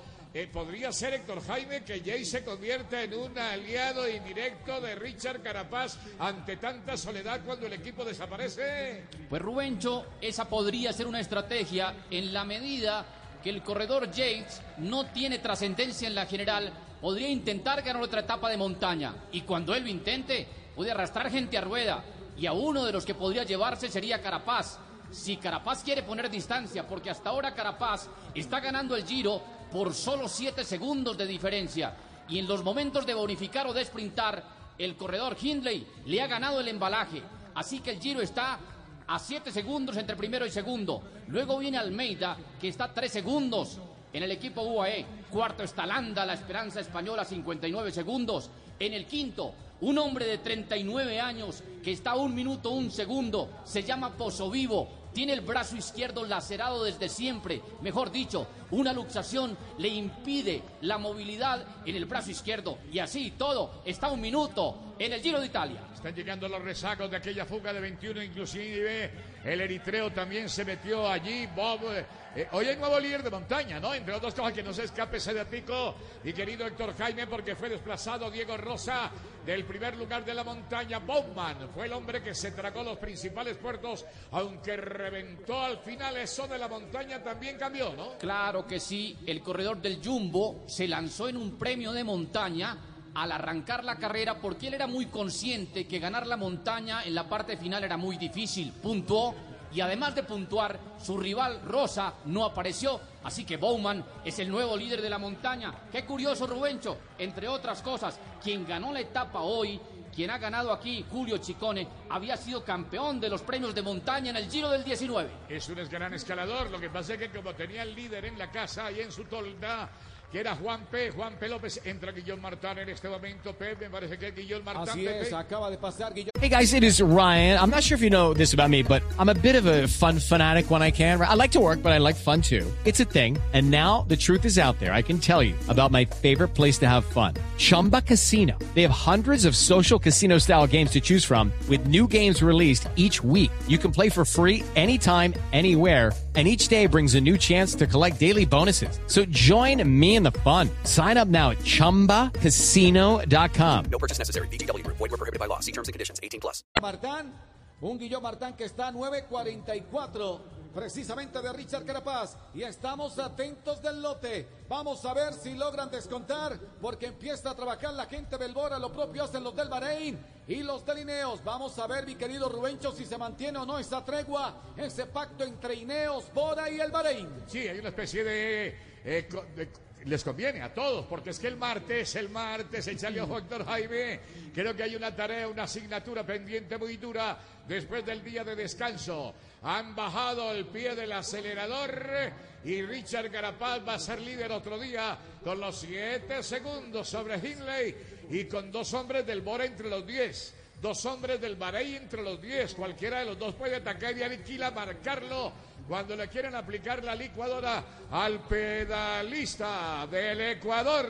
podría 0.52 0.90
ser 0.90 1.14
Héctor 1.14 1.46
Jaime 1.46 1.84
que 1.84 2.00
Jay 2.00 2.24
se 2.24 2.42
convierta 2.42 3.00
en 3.02 3.14
un 3.14 3.38
aliado 3.38 4.08
indirecto 4.08 4.80
de 4.80 4.96
Richard 4.96 5.40
Carapaz 5.42 5.96
ante 6.18 6.56
tanta 6.56 6.96
soledad 6.96 7.40
cuando 7.46 7.66
el 7.66 7.74
equipo 7.74 8.04
desaparece. 8.04 9.04
Pues 9.30 9.40
Rubencho, 9.40 10.06
esa 10.20 10.48
podría 10.48 10.92
ser 10.92 11.06
una 11.06 11.20
estrategia 11.20 11.94
en 12.10 12.32
la 12.32 12.44
medida 12.44 13.06
que 13.44 13.50
el 13.50 13.62
corredor 13.62 14.10
Yates 14.10 14.60
no 14.78 15.06
tiene 15.06 15.38
trascendencia 15.38 16.08
en 16.08 16.16
la 16.16 16.26
general, 16.26 16.72
podría 17.00 17.28
intentar 17.28 17.82
ganar 17.82 18.02
otra 18.02 18.22
etapa 18.22 18.50
de 18.50 18.56
montaña 18.56 19.14
y 19.30 19.42
cuando 19.42 19.72
él 19.72 19.84
lo 19.84 19.88
intente 19.88 20.48
puede 20.74 20.90
arrastrar 20.90 21.30
gente 21.30 21.56
a 21.56 21.60
rueda 21.60 22.02
y 22.36 22.46
a 22.46 22.52
uno 22.52 22.84
de 22.84 22.92
los 22.92 23.06
que 23.06 23.14
podría 23.14 23.44
llevarse 23.44 23.88
sería 23.88 24.20
Carapaz. 24.20 24.78
Si 25.12 25.36
Carapaz 25.36 25.84
quiere 25.84 26.02
poner 26.02 26.28
distancia, 26.28 26.88
porque 26.88 27.08
hasta 27.08 27.30
ahora 27.30 27.54
Carapaz 27.54 28.08
está 28.34 28.58
ganando 28.58 28.96
el 28.96 29.06
Giro 29.06 29.40
por 29.71 29.94
solo 29.94 30.28
7 30.28 30.64
segundos 30.64 31.16
de 31.16 31.26
diferencia 31.26 31.94
y 32.28 32.38
en 32.38 32.49
los 32.49 32.64
momentos 32.64 33.04
de 33.06 33.14
bonificar 33.14 33.66
o 33.66 33.73
de 33.73 33.85
sprintar, 33.85 34.42
el 34.78 34.97
corredor 34.97 35.37
Hindley 35.40 35.87
le 36.06 36.23
ha 36.23 36.26
ganado 36.26 36.61
el 36.61 36.68
embalaje. 36.68 37.23
Así 37.54 37.80
que 37.80 37.92
el 37.92 38.00
Giro 38.00 38.21
está 38.21 38.59
a 39.06 39.18
7 39.18 39.52
segundos 39.52 39.97
entre 39.97 40.16
primero 40.16 40.47
y 40.47 40.50
segundo. 40.50 41.02
Luego 41.28 41.59
viene 41.59 41.78
Almeida, 41.78 42.37
que 42.61 42.68
está 42.68 42.85
a 42.85 42.94
3 42.94 43.12
segundos 43.12 43.78
en 44.12 44.23
el 44.23 44.30
equipo 44.30 44.62
UAE. 44.62 45.06
Cuarto 45.30 45.62
está 45.62 45.87
Landa, 45.87 46.25
la 46.25 46.35
esperanza 46.35 46.80
española, 46.80 47.25
59 47.25 47.92
segundos. 47.92 48.50
En 48.78 48.94
el 48.94 49.06
quinto, 49.06 49.54
un 49.83 49.99
hombre 49.99 50.26
de 50.26 50.38
39 50.38 51.21
años 51.21 51.62
que 51.83 51.92
está 51.92 52.12
a 52.12 52.16
un 52.16 52.35
minuto, 52.35 52.71
un 52.71 52.90
segundo. 52.90 53.50
Se 53.64 53.83
llama 53.83 54.16
Pozo 54.16 54.50
Vivo. 54.50 55.03
Tiene 55.14 55.33
el 55.33 55.42
brazo 55.42 55.76
izquierdo 55.76 56.26
lacerado 56.26 56.83
desde 56.83 57.09
siempre. 57.09 57.62
Mejor 57.80 58.11
dicho, 58.11 58.49
una 58.73 58.92
luxación 58.92 59.56
le 59.78 59.88
impide 59.88 60.62
la 60.80 60.99
movilidad 60.99 61.64
en 61.87 61.94
el 61.94 62.04
brazo 62.04 62.33
izquierdo. 62.33 62.78
Y 62.92 62.99
así 62.99 63.30
todo 63.38 63.71
está 63.85 64.11
un 64.11 64.21
minuto 64.21 64.93
en 64.98 65.12
el 65.12 65.20
Giro 65.20 65.40
de 65.40 65.46
Italia. 65.46 65.80
Están 65.94 66.14
llegando 66.14 66.48
los 66.48 66.62
rezagos 66.62 67.10
de 67.10 67.16
aquella 67.16 67.44
fuga 67.44 67.72
de 67.72 67.80
21, 67.80 68.22
inclusive 68.22 69.10
el 69.44 69.60
eritreo 69.60 70.12
también 70.12 70.48
se 70.48 70.64
metió 70.64 71.08
allí. 71.08 71.46
Bob, 71.54 71.80
eh, 71.90 72.04
eh, 72.36 72.48
hoy 72.52 72.66
hay 72.66 72.76
nuevo 72.76 72.98
líder 73.00 73.22
de 73.22 73.30
montaña, 73.30 73.80
¿no? 73.80 73.94
Entre 73.94 74.14
otras 74.14 74.34
cosas, 74.34 74.52
que 74.52 74.62
no 74.62 74.72
se 74.72 74.84
escape 74.84 75.16
ese 75.16 75.34
de 75.34 75.44
pico. 75.46 75.94
Y 76.22 76.32
querido 76.32 76.66
Héctor 76.66 76.96
Jaime, 76.96 77.26
porque 77.26 77.54
fue 77.56 77.68
desplazado 77.68 78.30
Diego 78.30 78.56
Rosa 78.56 79.10
del 79.44 79.64
primer 79.64 79.96
lugar 79.96 80.24
de 80.24 80.34
la 80.34 80.44
montaña. 80.44 80.98
Bowman 80.98 81.70
fue 81.74 81.86
el 81.86 81.92
hombre 81.92 82.22
que 82.22 82.34
se 82.34 82.52
tragó 82.52 82.82
los 82.82 82.98
principales 82.98 83.56
puertos, 83.56 84.04
aunque 84.32 84.76
reventó 84.76 85.60
al 85.60 85.78
final 85.78 86.16
eso 86.16 86.46
de 86.46 86.58
la 86.58 86.68
montaña 86.68 87.22
también 87.22 87.58
cambió, 87.58 87.92
¿no? 87.94 88.18
Claro 88.18 88.66
que 88.66 88.80
sí, 88.80 89.18
el 89.26 89.42
corredor 89.42 89.80
del 89.80 90.00
Jumbo 90.02 90.64
se 90.66 90.88
lanzó 90.88 91.28
en 91.28 91.36
un 91.36 91.58
premio 91.58 91.92
de 91.92 92.04
montaña 92.04 92.93
al 93.14 93.33
arrancar 93.33 93.85
la 93.85 93.97
carrera 93.97 94.40
porque 94.40 94.68
él 94.68 94.75
era 94.75 94.87
muy 94.87 95.06
consciente 95.06 95.87
que 95.87 95.99
ganar 95.99 96.26
la 96.26 96.37
montaña 96.37 97.04
en 97.04 97.14
la 97.14 97.28
parte 97.28 97.56
final 97.56 97.85
era 97.85 97.97
muy 97.97 98.16
difícil. 98.16 98.73
Puntuó 98.73 99.35
y 99.75 99.80
además 99.80 100.14
de 100.14 100.23
puntuar, 100.23 100.78
su 101.02 101.16
rival 101.18 101.61
Rosa 101.64 102.14
no 102.26 102.44
apareció. 102.44 103.00
Así 103.25 103.44
que 103.44 103.56
Bowman 103.56 104.04
es 104.25 104.38
el 104.38 104.49
nuevo 104.49 104.76
líder 104.76 105.02
de 105.02 105.11
la 105.11 105.18
montaña. 105.18 105.75
Qué 105.90 106.04
curioso, 106.04 106.47
Rubencho. 106.47 106.97
Entre 107.18 107.49
otras 107.49 107.83
cosas, 107.83 108.18
quien 108.40 108.64
ganó 108.64 108.92
la 108.92 109.00
etapa 109.00 109.40
hoy, 109.40 109.80
quien 110.14 110.30
ha 110.30 110.38
ganado 110.38 110.73
aquí, 110.73 111.04
Julio 111.11 111.38
Chicone, 111.38 111.88
había 112.09 112.37
sido 112.37 112.64
campeón 112.64 113.21
de 113.21 113.28
los 113.28 113.42
premios 113.42 113.75
de 113.75 113.83
montaña 113.83 114.30
en 114.30 114.37
el 114.37 114.49
Giro 114.49 114.71
del 114.71 114.85
19. 114.85 115.28
Es 115.49 115.68
un 115.68 115.76
gran 115.90 116.14
escalador. 116.14 116.71
Lo 116.71 116.78
que 116.78 116.88
pasa 116.88 117.14
es 117.14 117.18
que 117.18 117.30
como 117.30 117.52
tenía 117.54 117.83
el 117.83 117.97
líder 117.97 118.26
en 118.26 118.38
la 118.38 118.52
casa 118.52 118.92
y 118.92 119.00
en 119.00 119.11
su 119.11 119.25
tolda, 119.25 119.90
que 120.34 120.40
era 120.40 120.56
Juan 120.56 120.80
P. 120.90 121.12
Juan 121.12 121.34
P. 121.38 121.48
López. 121.48 121.80
Entra 121.84 122.10
Guillón 122.10 122.40
Martán 122.40 122.76
en 122.80 122.88
este 122.88 123.08
momento. 123.08 123.52
Pep, 123.52 123.80
me 123.80 123.88
parece 123.88 124.18
que 124.18 124.32
Guillón 124.32 124.64
Martán. 124.64 124.88
Así 124.88 125.06
es, 125.06 125.32
acaba 125.32 125.70
de 125.70 125.78
pasar 125.78 126.12
Guillermo. 126.12 126.32
Hey 126.40 126.48
guys, 126.48 126.74
it 126.74 126.82
is 126.82 127.00
Ryan. 127.00 127.56
I'm 127.56 127.70
not 127.70 127.84
sure 127.84 127.94
if 127.94 128.02
you 128.02 128.10
know 128.10 128.34
this 128.34 128.52
about 128.52 128.68
me, 128.68 128.82
but 128.82 129.00
I'm 129.16 129.28
a 129.28 129.34
bit 129.34 129.54
of 129.54 129.66
a 129.66 129.86
fun 129.86 130.18
fanatic 130.18 130.72
when 130.72 130.82
I 130.82 130.90
can. 130.90 131.22
I 131.22 131.34
like 131.34 131.52
to 131.52 131.60
work, 131.60 131.84
but 131.84 131.92
I 131.92 131.98
like 131.98 132.16
fun 132.16 132.42
too. 132.42 132.66
It's 132.84 132.98
a 132.98 133.04
thing. 133.04 133.38
And 133.52 133.70
now 133.70 134.06
the 134.08 134.16
truth 134.16 134.44
is 134.44 134.58
out 134.58 134.76
there. 134.80 134.92
I 134.92 135.02
can 135.02 135.20
tell 135.20 135.40
you 135.40 135.54
about 135.68 135.92
my 135.92 136.04
favorite 136.04 136.48
place 136.48 136.78
to 136.78 136.88
have 136.88 137.04
fun. 137.04 137.34
Chumba 137.56 138.02
Casino. 138.02 138.58
They 138.74 138.82
have 138.82 138.90
hundreds 138.90 139.44
of 139.44 139.54
social 139.54 140.00
casino 140.00 140.38
style 140.38 140.66
games 140.66 140.90
to 140.92 141.00
choose 141.00 141.24
from 141.24 141.52
with 141.68 141.86
new 141.86 142.08
games 142.08 142.42
released 142.42 142.88
each 142.96 143.22
week. 143.22 143.52
You 143.68 143.78
can 143.78 143.92
play 143.92 144.08
for 144.08 144.24
free 144.24 144.64
anytime, 144.74 145.32
anywhere 145.52 146.10
and 146.36 146.48
each 146.48 146.68
day 146.68 146.86
brings 146.86 147.14
a 147.14 147.20
new 147.20 147.38
chance 147.38 147.74
to 147.76 147.86
collect 147.86 148.18
daily 148.18 148.44
bonuses. 148.44 148.98
So 149.06 149.24
join 149.26 149.82
me 149.98 150.16
in 150.16 150.23
the 150.24 150.32
fun. 150.40 150.68
Sign 150.82 151.16
up 151.16 151.28
now 151.28 151.50
at 151.50 151.58
ChumbaCasino.com. 151.58 153.84
No 153.90 153.98
purchase 153.98 154.18
necessary. 154.18 154.48
VGW 154.48 154.82
Group. 154.82 154.96
Void 154.96 155.12
were 155.12 155.18
prohibited 155.18 155.38
by 155.38 155.46
law. 155.46 155.60
See 155.60 155.70
terms 155.70 155.86
and 155.88 155.92
conditions. 155.92 156.18
18 156.20 156.40
plus. 156.40 156.64
Martán, 156.82 157.32
un 157.80 157.96
Guillón 157.98 158.22
Martán 158.22 158.56
que 158.56 158.64
está 158.64 158.88
a 158.88 158.92
9.44 158.92 160.40
precisamente 160.74 161.40
de 161.40 161.52
Richard 161.52 161.84
Carapaz 161.84 162.36
y 162.52 162.64
estamos 162.64 163.16
atentos 163.20 163.80
del 163.80 164.02
lote. 164.02 164.48
Vamos 164.68 165.04
a 165.04 165.14
ver 165.14 165.32
si 165.32 165.54
logran 165.54 165.88
descontar 165.88 166.58
porque 166.80 167.06
empieza 167.06 167.50
a 167.50 167.54
trabajar 167.54 167.94
la 167.94 168.06
gente 168.06 168.36
del 168.38 168.52
Bora, 168.52 168.76
lo 168.80 168.90
propio 168.92 169.22
hacen 169.22 169.44
los 169.44 169.54
del 169.54 169.68
Bahrein 169.68 170.18
y 170.48 170.64
los 170.64 170.84
del 170.84 170.98
Ineos. 170.98 171.44
Vamos 171.44 171.78
a 171.78 171.86
ver 171.86 172.04
mi 172.06 172.16
querido 172.16 172.48
Rubencho 172.48 172.90
si 172.90 173.04
se 173.04 173.16
mantiene 173.16 173.60
o 173.60 173.64
no 173.66 173.78
esa 173.78 174.04
tregua, 174.04 174.52
ese 174.76 175.06
pacto 175.06 175.44
entre 175.44 175.76
Ineos, 175.76 176.24
Bora 176.34 176.68
y 176.68 176.80
el 176.80 176.90
Bahrein. 176.90 177.28
Sí, 177.46 177.58
hay 177.68 177.78
una 177.78 177.90
especie 177.90 178.24
de, 178.24 178.76
eh, 179.04 179.28
de- 179.54 179.68
Les 180.06 180.23
conviene 180.23 180.61
a 180.61 180.73
todos, 180.73 181.06
porque 181.06 181.30
es 181.30 181.38
que 181.38 181.46
el 181.46 181.56
martes, 181.56 182.14
el 182.16 182.28
martes, 182.28 182.87
el 182.88 182.99
salió 182.99 183.26
Doctor 183.26 183.64
Jaime. 183.64 184.20
Creo 184.54 184.76
que 184.76 184.82
hay 184.82 184.96
una 184.96 185.14
tarea, 185.16 185.49
una 185.49 185.62
asignatura 185.62 186.25
pendiente 186.25 186.76
muy 186.76 186.99
dura 186.99 187.38
después 187.66 188.04
del 188.04 188.23
día 188.23 188.44
de 188.44 188.54
descanso. 188.54 189.34
Han 189.62 189.96
bajado 189.96 190.52
el 190.52 190.66
pie 190.66 190.94
del 190.94 191.12
acelerador 191.12 192.32
y 192.64 192.82
Richard 192.82 193.30
Carapaz 193.30 193.87
va 193.87 193.94
a 193.94 193.99
ser 193.99 194.20
líder 194.20 194.52
otro 194.52 194.78
día 194.78 195.18
con 195.42 195.58
los 195.58 195.80
siete 195.80 196.42
segundos 196.42 197.08
sobre 197.08 197.37
Hindley 197.37 197.94
y 198.30 198.44
con 198.44 198.70
dos 198.70 198.92
hombres 198.92 199.26
del 199.26 199.40
Bora 199.40 199.64
entre 199.64 199.88
los 199.88 200.06
diez. 200.06 200.54
Dos 200.84 201.06
hombres 201.06 201.40
del 201.40 201.56
Bahrein 201.56 201.94
entre 201.94 202.22
los 202.22 202.42
10. 202.42 202.74
Cualquiera 202.74 203.20
de 203.20 203.24
los 203.24 203.38
dos 203.38 203.54
puede 203.54 203.76
atacar 203.76 204.14
y 204.18 204.22
aniquila, 204.22 204.70
marcarlo 204.70 205.50
cuando 205.88 206.14
le 206.14 206.28
quieren 206.28 206.54
aplicar 206.54 207.02
la 207.02 207.14
licuadora 207.14 207.82
al 208.10 208.40
pedalista 208.40 210.06
del 210.10 210.42
Ecuador 210.42 211.08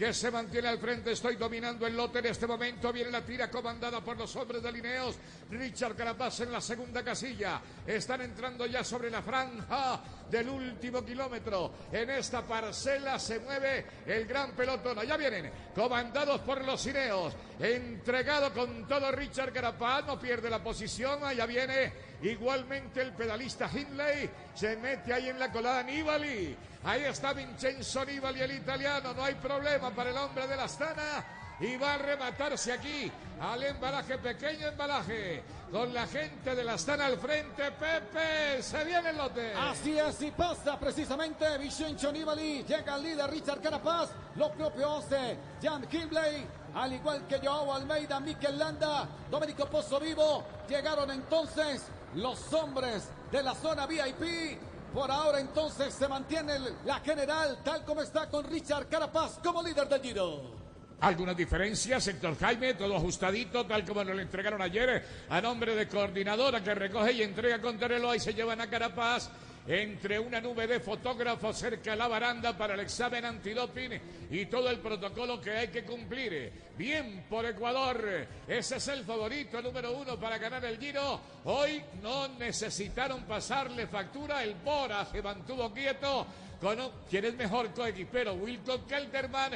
que 0.00 0.14
se 0.14 0.30
mantiene 0.30 0.66
al 0.66 0.78
frente. 0.78 1.12
Estoy 1.12 1.36
dominando 1.36 1.86
el 1.86 1.94
lote 1.94 2.20
en 2.20 2.26
este 2.28 2.46
momento. 2.46 2.90
Viene 2.90 3.10
la 3.10 3.20
tira 3.20 3.50
comandada 3.50 4.00
por 4.00 4.16
los 4.16 4.34
hombres 4.34 4.62
de 4.62 4.72
Lineos. 4.72 5.18
Richard 5.50 5.94
Carapaz 5.94 6.40
en 6.40 6.50
la 6.50 6.62
segunda 6.62 7.04
casilla. 7.04 7.60
Están 7.86 8.22
entrando 8.22 8.64
ya 8.64 8.82
sobre 8.82 9.10
la 9.10 9.20
franja 9.20 10.00
del 10.30 10.48
último 10.48 11.04
kilómetro. 11.04 11.74
En 11.92 12.08
esta 12.08 12.40
parcela 12.40 13.18
se 13.18 13.40
mueve 13.40 13.84
el 14.06 14.24
gran 14.24 14.52
pelotón. 14.52 14.98
Allá 14.98 15.18
vienen, 15.18 15.52
comandados 15.74 16.40
por 16.40 16.64
los 16.64 16.86
Ineos. 16.86 17.34
Entregado 17.58 18.54
con 18.54 18.88
todo 18.88 19.12
Richard 19.12 19.52
Carapaz. 19.52 20.06
No 20.06 20.18
pierde 20.18 20.48
la 20.48 20.64
posición. 20.64 21.22
Allá 21.22 21.44
viene 21.44 21.92
igualmente 22.22 23.02
el 23.02 23.12
pedalista 23.12 23.68
Hindley. 23.70 24.30
Se 24.54 24.78
mete 24.78 25.12
ahí 25.12 25.28
en 25.28 25.38
la 25.38 25.52
colada 25.52 25.82
Nibali. 25.82 26.56
Ahí 26.84 27.04
está 27.04 27.32
Vincenzo 27.34 28.04
Nibali, 28.04 28.40
el 28.40 28.52
italiano. 28.52 29.12
No 29.12 29.24
hay 29.24 29.34
problema 29.34 29.90
para 29.90 30.10
el 30.10 30.16
hombre 30.16 30.46
de 30.46 30.56
la 30.56 30.64
Astana. 30.64 31.24
Y 31.60 31.76
va 31.76 31.94
a 31.94 31.98
rematarse 31.98 32.72
aquí 32.72 33.12
al 33.38 33.62
embalaje, 33.62 34.16
pequeño 34.16 34.68
embalaje. 34.68 35.42
Con 35.70 35.92
la 35.92 36.06
gente 36.06 36.56
de 36.56 36.64
la 36.64 36.74
Astana 36.74 37.04
al 37.06 37.18
frente. 37.18 37.70
Pepe, 37.72 38.62
se 38.62 38.82
viene 38.82 39.10
el 39.10 39.18
lote. 39.18 39.52
Así 39.54 39.98
es, 39.98 40.22
y 40.22 40.30
pasa 40.30 40.78
precisamente 40.78 41.58
Vincenzo 41.58 42.10
Nibali, 42.10 42.64
llega 42.64 42.96
el 42.96 43.02
líder 43.02 43.30
Richard 43.30 43.60
Carapaz, 43.60 44.10
lo 44.36 44.50
propio 44.52 44.96
hace 44.96 45.36
Jan 45.62 45.86
Hindley, 45.88 46.46
al 46.74 46.92
igual 46.92 47.26
que 47.28 47.38
Joao 47.38 47.74
Almeida, 47.74 48.18
Mikel 48.20 48.58
Landa, 48.58 49.06
Domenico 49.30 49.66
Pozzo 49.66 50.00
Vivo, 50.00 50.42
llegaron 50.68 51.10
entonces 51.10 51.82
los 52.14 52.52
hombres 52.52 53.08
de 53.30 53.42
la 53.42 53.54
zona 53.54 53.86
VIP. 53.86 54.58
Por 54.92 55.10
ahora 55.10 55.38
entonces 55.38 55.94
se 55.94 56.08
mantiene 56.08 56.54
la 56.84 56.98
general 57.00 57.58
tal 57.64 57.84
como 57.84 58.02
está 58.02 58.28
con 58.28 58.44
Richard 58.44 58.88
Carapaz 58.88 59.38
como 59.42 59.62
líder 59.62 59.88
del 59.88 60.02
Giro. 60.02 60.60
Algunas 61.00 61.36
diferencias, 61.36 62.02
sector 62.04 62.36
Jaime, 62.38 62.74
todo 62.74 62.96
ajustadito, 62.96 63.64
tal 63.64 63.84
como 63.86 64.04
nos 64.04 64.16
lo 64.16 64.20
entregaron 64.20 64.60
ayer 64.60 65.02
a 65.30 65.40
nombre 65.40 65.74
de 65.74 65.88
coordinadora 65.88 66.62
que 66.62 66.74
recoge 66.74 67.12
y 67.12 67.22
entrega 67.22 67.60
con 67.60 67.80
reloj 67.80 68.16
y 68.16 68.20
se 68.20 68.34
llevan 68.34 68.60
a 68.60 68.68
Carapaz 68.68 69.30
entre 69.66 70.18
una 70.18 70.40
nube 70.40 70.66
de 70.66 70.80
fotógrafos 70.80 71.56
cerca 71.58 71.92
de 71.92 71.96
la 71.96 72.08
baranda 72.08 72.56
para 72.56 72.74
el 72.74 72.80
examen 72.80 73.24
antidoping 73.24 74.00
y 74.30 74.46
todo 74.46 74.68
el 74.70 74.78
protocolo 74.78 75.40
que 75.40 75.50
hay 75.50 75.68
que 75.68 75.84
cumplir. 75.84 76.52
Bien 76.76 77.24
por 77.28 77.44
Ecuador, 77.44 78.26
ese 78.48 78.76
es 78.76 78.88
el 78.88 79.04
favorito 79.04 79.60
número 79.60 79.92
uno 79.92 80.18
para 80.18 80.38
ganar 80.38 80.64
el 80.64 80.78
Giro. 80.78 81.20
Hoy 81.44 81.82
no 82.02 82.28
necesitaron 82.28 83.24
pasarle 83.24 83.86
factura, 83.86 84.42
el 84.42 84.54
Bora 84.54 85.04
se 85.04 85.22
mantuvo 85.22 85.72
quieto 85.72 86.26
con 86.60 86.80
un- 86.80 86.90
quién 87.08 87.24
es 87.26 87.34
mejor 87.34 87.72
coequipero, 87.72 88.34
Wilco 88.34 88.86
Kelterman 88.86 89.52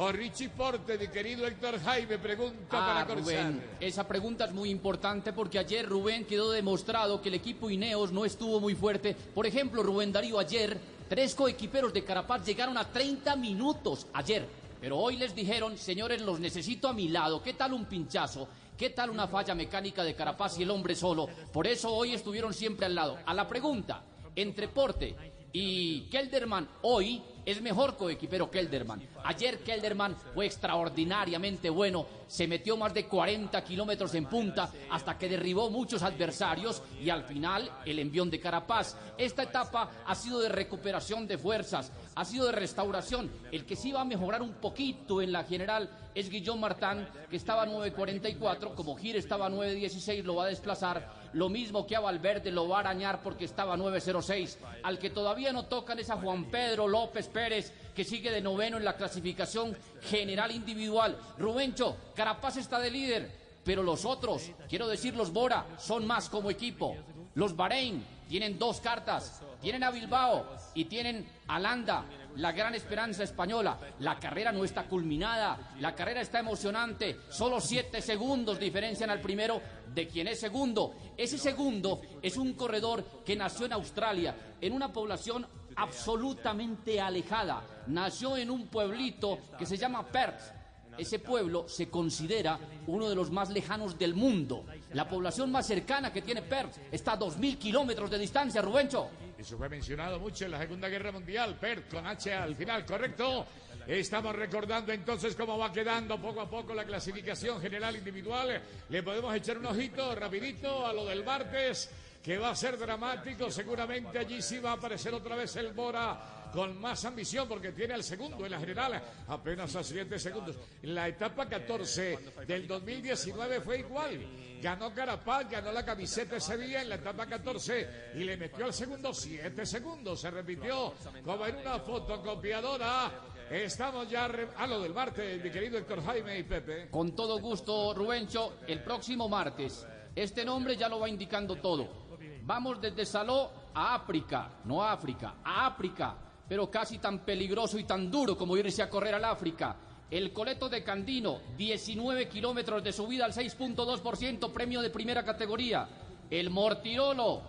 o 0.00 0.12
Richie 0.12 0.48
Porte, 0.48 0.96
mi 0.96 1.08
querido 1.08 1.44
Héctor 1.44 1.80
Jaime, 1.80 2.18
pregunta 2.18 2.66
Ah, 2.70 3.04
para 3.04 3.06
Corsar. 3.06 3.24
Rubén, 3.24 3.64
esa 3.80 4.06
pregunta 4.06 4.44
es 4.44 4.52
muy 4.52 4.70
importante 4.70 5.32
porque 5.32 5.58
ayer 5.58 5.84
Rubén 5.88 6.24
quedó 6.24 6.52
demostrado 6.52 7.20
que 7.20 7.28
el 7.30 7.34
equipo 7.34 7.68
Ineos 7.68 8.12
no 8.12 8.24
estuvo 8.24 8.60
muy 8.60 8.76
fuerte. 8.76 9.16
Por 9.34 9.44
ejemplo, 9.44 9.82
Rubén 9.82 10.12
Darío 10.12 10.38
ayer, 10.38 10.78
tres 11.08 11.34
coequiperos 11.34 11.92
de 11.92 12.04
Carapaz 12.04 12.46
llegaron 12.46 12.78
a 12.78 12.84
30 12.88 13.34
minutos 13.34 14.06
ayer. 14.12 14.46
Pero 14.80 14.98
hoy 14.98 15.16
les 15.16 15.34
dijeron, 15.34 15.76
señores, 15.76 16.22
los 16.22 16.38
necesito 16.38 16.86
a 16.86 16.92
mi 16.92 17.08
lado. 17.08 17.42
¿Qué 17.42 17.54
tal 17.54 17.72
un 17.72 17.86
pinchazo? 17.86 18.48
¿Qué 18.76 18.90
tal 18.90 19.10
una 19.10 19.26
falla 19.26 19.56
mecánica 19.56 20.04
de 20.04 20.14
Carapaz 20.14 20.60
y 20.60 20.62
el 20.62 20.70
hombre 20.70 20.94
solo? 20.94 21.28
Por 21.52 21.66
eso 21.66 21.92
hoy 21.92 22.14
estuvieron 22.14 22.54
siempre 22.54 22.86
al 22.86 22.94
lado. 22.94 23.18
A 23.26 23.34
la 23.34 23.48
pregunta, 23.48 24.04
entre 24.36 24.68
Porte 24.68 25.16
y 25.52 26.02
Kelderman 26.02 26.68
hoy 26.82 27.20
es 27.48 27.62
mejor 27.62 27.96
coequipero 27.96 28.50
Kelderman. 28.50 29.00
Ayer 29.24 29.60
Kelderman 29.60 30.14
fue 30.34 30.44
extraordinariamente 30.44 31.70
bueno, 31.70 32.06
se 32.26 32.46
metió 32.46 32.76
más 32.76 32.92
de 32.92 33.06
40 33.06 33.64
kilómetros 33.64 34.14
en 34.16 34.26
punta 34.26 34.70
hasta 34.90 35.16
que 35.16 35.30
derribó 35.30 35.70
muchos 35.70 36.02
adversarios 36.02 36.82
y 37.02 37.08
al 37.08 37.24
final 37.24 37.70
el 37.86 38.00
envión 38.00 38.28
de 38.28 38.38
Carapaz. 38.38 38.98
Esta 39.16 39.44
etapa 39.44 39.90
ha 40.04 40.14
sido 40.14 40.40
de 40.40 40.50
recuperación 40.50 41.26
de 41.26 41.38
fuerzas, 41.38 41.90
ha 42.14 42.24
sido 42.26 42.44
de 42.44 42.52
restauración. 42.52 43.30
El 43.50 43.64
que 43.64 43.76
sí 43.76 43.92
va 43.92 44.02
a 44.02 44.04
mejorar 44.04 44.42
un 44.42 44.52
poquito 44.52 45.22
en 45.22 45.32
la 45.32 45.44
general 45.44 45.88
es 46.14 46.28
Guillón 46.28 46.60
Martán, 46.60 47.08
que 47.30 47.36
estaba 47.36 47.62
a 47.62 47.66
9.44, 47.66 48.74
como 48.74 48.94
Gir 48.94 49.16
estaba 49.16 49.46
a 49.46 49.50
9.16, 49.50 50.22
lo 50.22 50.34
va 50.34 50.44
a 50.44 50.48
desplazar. 50.48 51.17
Lo 51.32 51.48
mismo 51.48 51.86
que 51.86 51.96
a 51.96 52.00
Valverde 52.00 52.50
lo 52.50 52.68
va 52.68 52.78
a 52.78 52.80
arañar 52.80 53.22
porque 53.22 53.44
estaba 53.44 53.74
a 53.74 53.76
9.06. 53.76 54.56
Al 54.82 54.98
que 54.98 55.10
todavía 55.10 55.52
no 55.52 55.66
tocan 55.66 55.98
es 55.98 56.10
a 56.10 56.16
Juan 56.16 56.46
Pedro 56.46 56.88
López 56.88 57.28
Pérez, 57.28 57.72
que 57.94 58.04
sigue 58.04 58.30
de 58.30 58.40
noveno 58.40 58.76
en 58.76 58.84
la 58.84 58.96
clasificación 58.96 59.76
general 60.02 60.50
individual. 60.50 61.18
Rubencho, 61.38 61.96
Carapaz 62.14 62.56
está 62.56 62.78
de 62.78 62.90
líder, 62.90 63.30
pero 63.64 63.82
los 63.82 64.04
otros, 64.04 64.50
quiero 64.68 64.88
decir 64.88 65.14
los 65.14 65.32
Bora, 65.32 65.66
son 65.78 66.06
más 66.06 66.28
como 66.28 66.50
equipo. 66.50 66.96
Los 67.34 67.54
Bahrein 67.54 68.04
tienen 68.28 68.58
dos 68.58 68.80
cartas, 68.80 69.42
tienen 69.60 69.82
a 69.82 69.90
Bilbao 69.90 70.46
y 70.74 70.84
tienen 70.84 71.28
a 71.48 71.58
Landa, 71.58 72.04
la 72.36 72.52
gran 72.52 72.74
esperanza 72.74 73.24
española. 73.24 73.78
La 74.00 74.18
carrera 74.18 74.52
no 74.52 74.64
está 74.64 74.84
culminada, 74.84 75.74
la 75.80 75.94
carrera 75.94 76.20
está 76.20 76.38
emocionante. 76.38 77.16
Solo 77.30 77.60
siete 77.60 78.00
segundos 78.00 78.60
diferencian 78.60 79.10
al 79.10 79.20
primero 79.20 79.60
de 79.92 80.06
quien 80.06 80.28
es 80.28 80.38
segundo. 80.38 80.94
Ese 81.16 81.38
segundo 81.38 82.02
es 82.22 82.36
un 82.36 82.52
corredor 82.52 83.22
que 83.24 83.34
nació 83.34 83.66
en 83.66 83.72
Australia, 83.72 84.36
en 84.60 84.72
una 84.72 84.92
población 84.92 85.46
absolutamente 85.74 87.00
alejada. 87.00 87.62
Nació 87.86 88.36
en 88.36 88.50
un 88.50 88.66
pueblito 88.66 89.38
que 89.58 89.66
se 89.66 89.76
llama 89.76 90.06
Perth. 90.06 90.57
Ese 90.98 91.20
pueblo 91.20 91.68
se 91.68 91.88
considera 91.88 92.58
uno 92.86 93.08
de 93.08 93.14
los 93.14 93.30
más 93.30 93.50
lejanos 93.50 93.98
del 93.98 94.14
mundo. 94.14 94.64
La 94.92 95.08
población 95.08 95.50
más 95.52 95.66
cercana 95.66 96.12
que 96.12 96.22
tiene 96.22 96.42
Perth 96.42 96.78
está 96.90 97.12
a 97.12 97.18
2.000 97.18 97.56
kilómetros 97.56 98.10
de 98.10 98.18
distancia, 98.18 98.60
Rubencho. 98.60 99.08
Eso 99.38 99.56
fue 99.56 99.68
mencionado 99.68 100.18
mucho 100.18 100.44
en 100.44 100.50
la 100.50 100.58
Segunda 100.58 100.88
Guerra 100.88 101.12
Mundial, 101.12 101.56
Perth 101.56 101.90
con 101.90 102.06
H 102.06 102.34
al 102.34 102.56
final, 102.56 102.84
correcto. 102.84 103.46
Estamos 103.86 104.34
recordando 104.34 104.92
entonces 104.92 105.34
cómo 105.34 105.56
va 105.56 105.72
quedando 105.72 106.20
poco 106.20 106.40
a 106.40 106.50
poco 106.50 106.74
la 106.74 106.84
clasificación 106.84 107.60
general 107.60 107.96
individual. 107.96 108.60
Le 108.88 109.02
podemos 109.02 109.34
echar 109.34 109.56
un 109.58 109.66
ojito 109.66 110.14
rapidito 110.14 110.86
a 110.86 110.92
lo 110.92 111.06
del 111.06 111.24
martes. 111.24 111.88
que 112.22 112.36
va 112.36 112.50
a 112.50 112.56
ser 112.56 112.76
dramático. 112.76 113.50
Seguramente 113.50 114.18
allí 114.18 114.42
sí 114.42 114.58
va 114.58 114.72
a 114.72 114.74
aparecer 114.74 115.14
otra 115.14 115.36
vez 115.36 115.56
el 115.56 115.72
Bora 115.72 116.37
con 116.52 116.80
más 116.80 117.04
ambición 117.04 117.48
porque 117.48 117.72
tiene 117.72 117.94
el 117.94 118.04
segundo 118.04 118.44
en 118.44 118.52
la 118.52 118.58
general 118.58 119.02
apenas 119.28 119.74
a 119.76 119.82
7 119.82 120.18
segundos. 120.18 120.56
La 120.82 121.08
etapa 121.08 121.48
14 121.48 122.18
del 122.46 122.66
2019 122.66 123.60
fue 123.60 123.80
igual. 123.80 124.18
Ganó 124.60 124.92
Carapaz, 124.92 125.48
ganó 125.48 125.70
la 125.70 125.84
camiseta 125.84 126.36
ese 126.36 126.56
día 126.58 126.82
en 126.82 126.88
la 126.88 126.96
etapa 126.96 127.26
14 127.26 128.12
y 128.14 128.24
le 128.24 128.36
metió 128.36 128.64
al 128.64 128.74
segundo 128.74 129.14
7 129.14 129.64
segundos. 129.64 130.20
Se 130.20 130.30
repitió 130.30 130.94
como 131.24 131.46
en 131.46 131.56
una 131.56 131.78
fotocopiadora. 131.78 133.12
Estamos 133.50 134.10
ya 134.10 134.26
a 134.56 134.66
lo 134.66 134.82
del 134.82 134.92
martes, 134.92 135.42
mi 135.42 135.50
querido 135.50 135.78
Héctor 135.78 136.04
Jaime 136.04 136.38
y 136.38 136.42
Pepe. 136.42 136.90
Con 136.90 137.16
todo 137.16 137.38
gusto, 137.40 137.94
Rubencho, 137.94 138.58
el 138.66 138.82
próximo 138.82 139.28
martes. 139.28 139.86
Este 140.14 140.44
nombre 140.44 140.76
ya 140.76 140.88
lo 140.88 141.00
va 141.00 141.08
indicando 141.08 141.56
todo. 141.56 142.08
Vamos 142.42 142.80
desde 142.80 143.06
Saló 143.06 143.50
a 143.74 143.94
África, 143.94 144.50
no 144.64 144.82
África, 144.82 145.36
a 145.44 145.66
África, 145.66 146.16
pero 146.48 146.70
casi 146.70 146.98
tan 146.98 147.20
peligroso 147.20 147.78
y 147.78 147.84
tan 147.84 148.10
duro 148.10 148.36
como 148.36 148.56
irse 148.56 148.82
a 148.82 148.88
correr 148.88 149.14
al 149.14 149.24
África. 149.24 149.76
El 150.10 150.32
Coleto 150.32 150.70
de 150.70 150.82
Candino, 150.82 151.40
19 151.58 152.28
kilómetros 152.28 152.82
de 152.82 152.92
subida 152.92 153.26
al 153.26 153.34
6.2%, 153.34 154.50
premio 154.50 154.80
de 154.80 154.88
primera 154.88 155.22
categoría. 155.22 155.86
El 156.30 156.48
Mortirolo, 156.48 157.42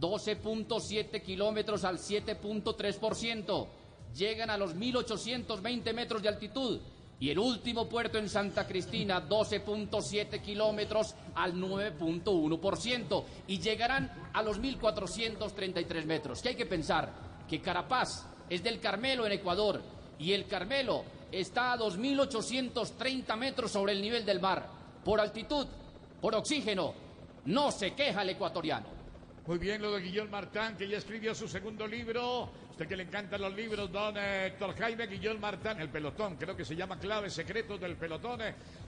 12.7 0.00 1.22
kilómetros 1.22 1.84
al 1.84 1.98
7.3%. 1.98 3.66
Llegan 4.14 4.48
a 4.48 4.56
los 4.56 4.74
1.820 4.74 5.92
metros 5.92 6.22
de 6.22 6.28
altitud. 6.28 6.80
Y 7.18 7.30
el 7.30 7.38
último 7.38 7.86
puerto 7.86 8.18
en 8.18 8.28
Santa 8.28 8.66
Cristina, 8.66 9.26
12.7 9.26 10.40
kilómetros 10.40 11.14
al 11.34 11.54
9.1%. 11.54 13.24
Y 13.48 13.58
llegarán 13.58 14.30
a 14.32 14.42
los 14.42 14.58
1.433 14.58 16.04
metros. 16.06 16.40
Que 16.40 16.50
hay 16.50 16.56
que 16.56 16.66
pensar 16.66 17.12
que 17.46 17.60
Carapaz 17.60 18.35
es 18.48 18.62
del 18.62 18.80
Carmelo 18.80 19.26
en 19.26 19.32
Ecuador. 19.32 19.82
Y 20.18 20.32
el 20.32 20.46
Carmelo 20.46 21.04
está 21.30 21.72
a 21.72 21.78
2.830 21.78 23.36
metros 23.36 23.70
sobre 23.70 23.92
el 23.92 24.00
nivel 24.00 24.24
del 24.24 24.40
mar. 24.40 24.66
Por 25.04 25.20
altitud, 25.20 25.66
por 26.20 26.34
oxígeno, 26.34 26.94
no 27.46 27.70
se 27.70 27.94
queja 27.94 28.22
el 28.22 28.30
ecuatoriano. 28.30 28.96
Muy 29.46 29.58
bien 29.58 29.80
lo 29.80 29.92
de 29.92 30.00
Guillón 30.00 30.28
Martán, 30.28 30.76
que 30.76 30.88
ya 30.88 30.98
escribió 30.98 31.34
su 31.34 31.46
segundo 31.46 31.86
libro. 31.86 32.50
Usted 32.70 32.88
que 32.88 32.96
le 32.96 33.04
encantan 33.04 33.40
los 33.40 33.54
libros, 33.54 33.90
don 33.92 34.16
Héctor 34.16 34.76
Jaime 34.76 35.06
Guillón 35.06 35.40
Martán, 35.40 35.80
el 35.80 35.88
pelotón, 35.88 36.36
creo 36.36 36.56
que 36.56 36.64
se 36.64 36.74
llama 36.74 36.98
Claves 36.98 37.32
Secretos 37.32 37.80
del 37.80 37.96
Pelotón. 37.96 38.40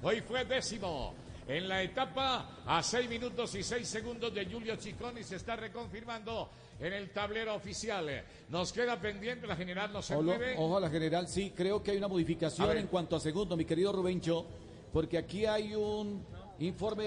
Hoy 0.02 0.20
fue 0.20 0.44
décimo 0.44 1.14
en 1.46 1.68
la 1.68 1.82
etapa 1.82 2.58
a 2.66 2.82
6 2.82 3.08
minutos 3.08 3.54
y 3.54 3.62
6 3.62 3.88
segundos 3.88 4.34
de 4.34 4.44
Julio 4.44 4.76
Chicón 4.76 5.16
y 5.16 5.24
se 5.24 5.36
está 5.36 5.56
reconfirmando 5.56 6.50
en 6.80 6.92
el 6.92 7.10
tablero 7.10 7.54
oficial. 7.54 8.06
Nos 8.48 8.72
queda 8.72 9.00
pendiente, 9.00 9.46
la 9.46 9.56
general 9.56 9.92
no 9.92 10.02
se 10.02 10.14
Ojo, 10.14 10.22
mueve. 10.22 10.54
ojo 10.56 10.76
a 10.76 10.80
la 10.80 10.90
general, 10.90 11.28
sí, 11.28 11.52
creo 11.54 11.82
que 11.82 11.90
hay 11.92 11.96
una 11.98 12.08
modificación 12.08 12.76
en 12.76 12.86
cuanto 12.86 13.16
a 13.16 13.20
segundo, 13.20 13.56
mi 13.56 13.64
querido 13.64 13.92
Rubencho, 13.92 14.46
porque 14.92 15.18
aquí 15.18 15.44
hay 15.46 15.74
un 15.74 16.24
informe 16.60 17.04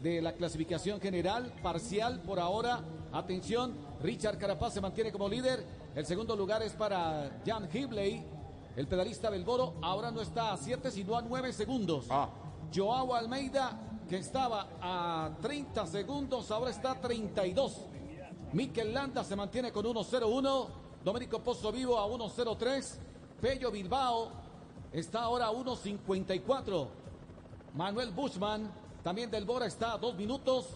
de 0.00 0.20
la 0.22 0.32
clasificación 0.32 1.00
general 1.00 1.52
parcial 1.62 2.20
por 2.22 2.38
ahora. 2.38 2.80
Atención, 3.12 3.74
Richard 4.02 4.38
Carapaz 4.38 4.74
se 4.74 4.80
mantiene 4.80 5.10
como 5.10 5.28
líder. 5.28 5.64
El 5.94 6.06
segundo 6.06 6.36
lugar 6.36 6.62
es 6.62 6.72
para 6.72 7.40
Jan 7.44 7.68
Hibley, 7.72 8.24
el 8.76 8.86
pedalista 8.86 9.30
del 9.30 9.44
Boro. 9.44 9.74
Ahora 9.82 10.10
no 10.10 10.20
está 10.20 10.52
a 10.52 10.56
7, 10.56 10.90
sino 10.90 11.16
a 11.16 11.22
9 11.22 11.52
segundos. 11.52 12.06
Joao 12.72 13.14
Almeida, 13.14 13.80
que 14.08 14.18
estaba 14.18 14.68
a 14.80 15.30
30 15.42 15.86
segundos, 15.86 16.50
ahora 16.52 16.70
está 16.70 16.92
a 16.92 17.00
32. 17.00 17.76
Mikel 18.52 18.92
Landa 18.92 19.22
se 19.22 19.36
mantiene 19.36 19.70
con 19.70 19.84
1-0-1. 19.84 20.66
Domenico 21.04 21.38
Pozo 21.38 21.70
Vivo 21.70 21.98
a 21.98 22.06
1-0-3. 22.06 22.96
Pello 23.40 23.70
Bilbao 23.70 24.30
está 24.92 25.22
ahora 25.22 25.46
a 25.46 25.52
1-54. 25.52 26.88
Manuel 27.74 28.10
Bushman, 28.10 28.70
también 29.04 29.30
del 29.30 29.44
Bora, 29.44 29.66
está 29.66 29.92
a 29.92 29.98
2 29.98 30.16
minutos. 30.16 30.66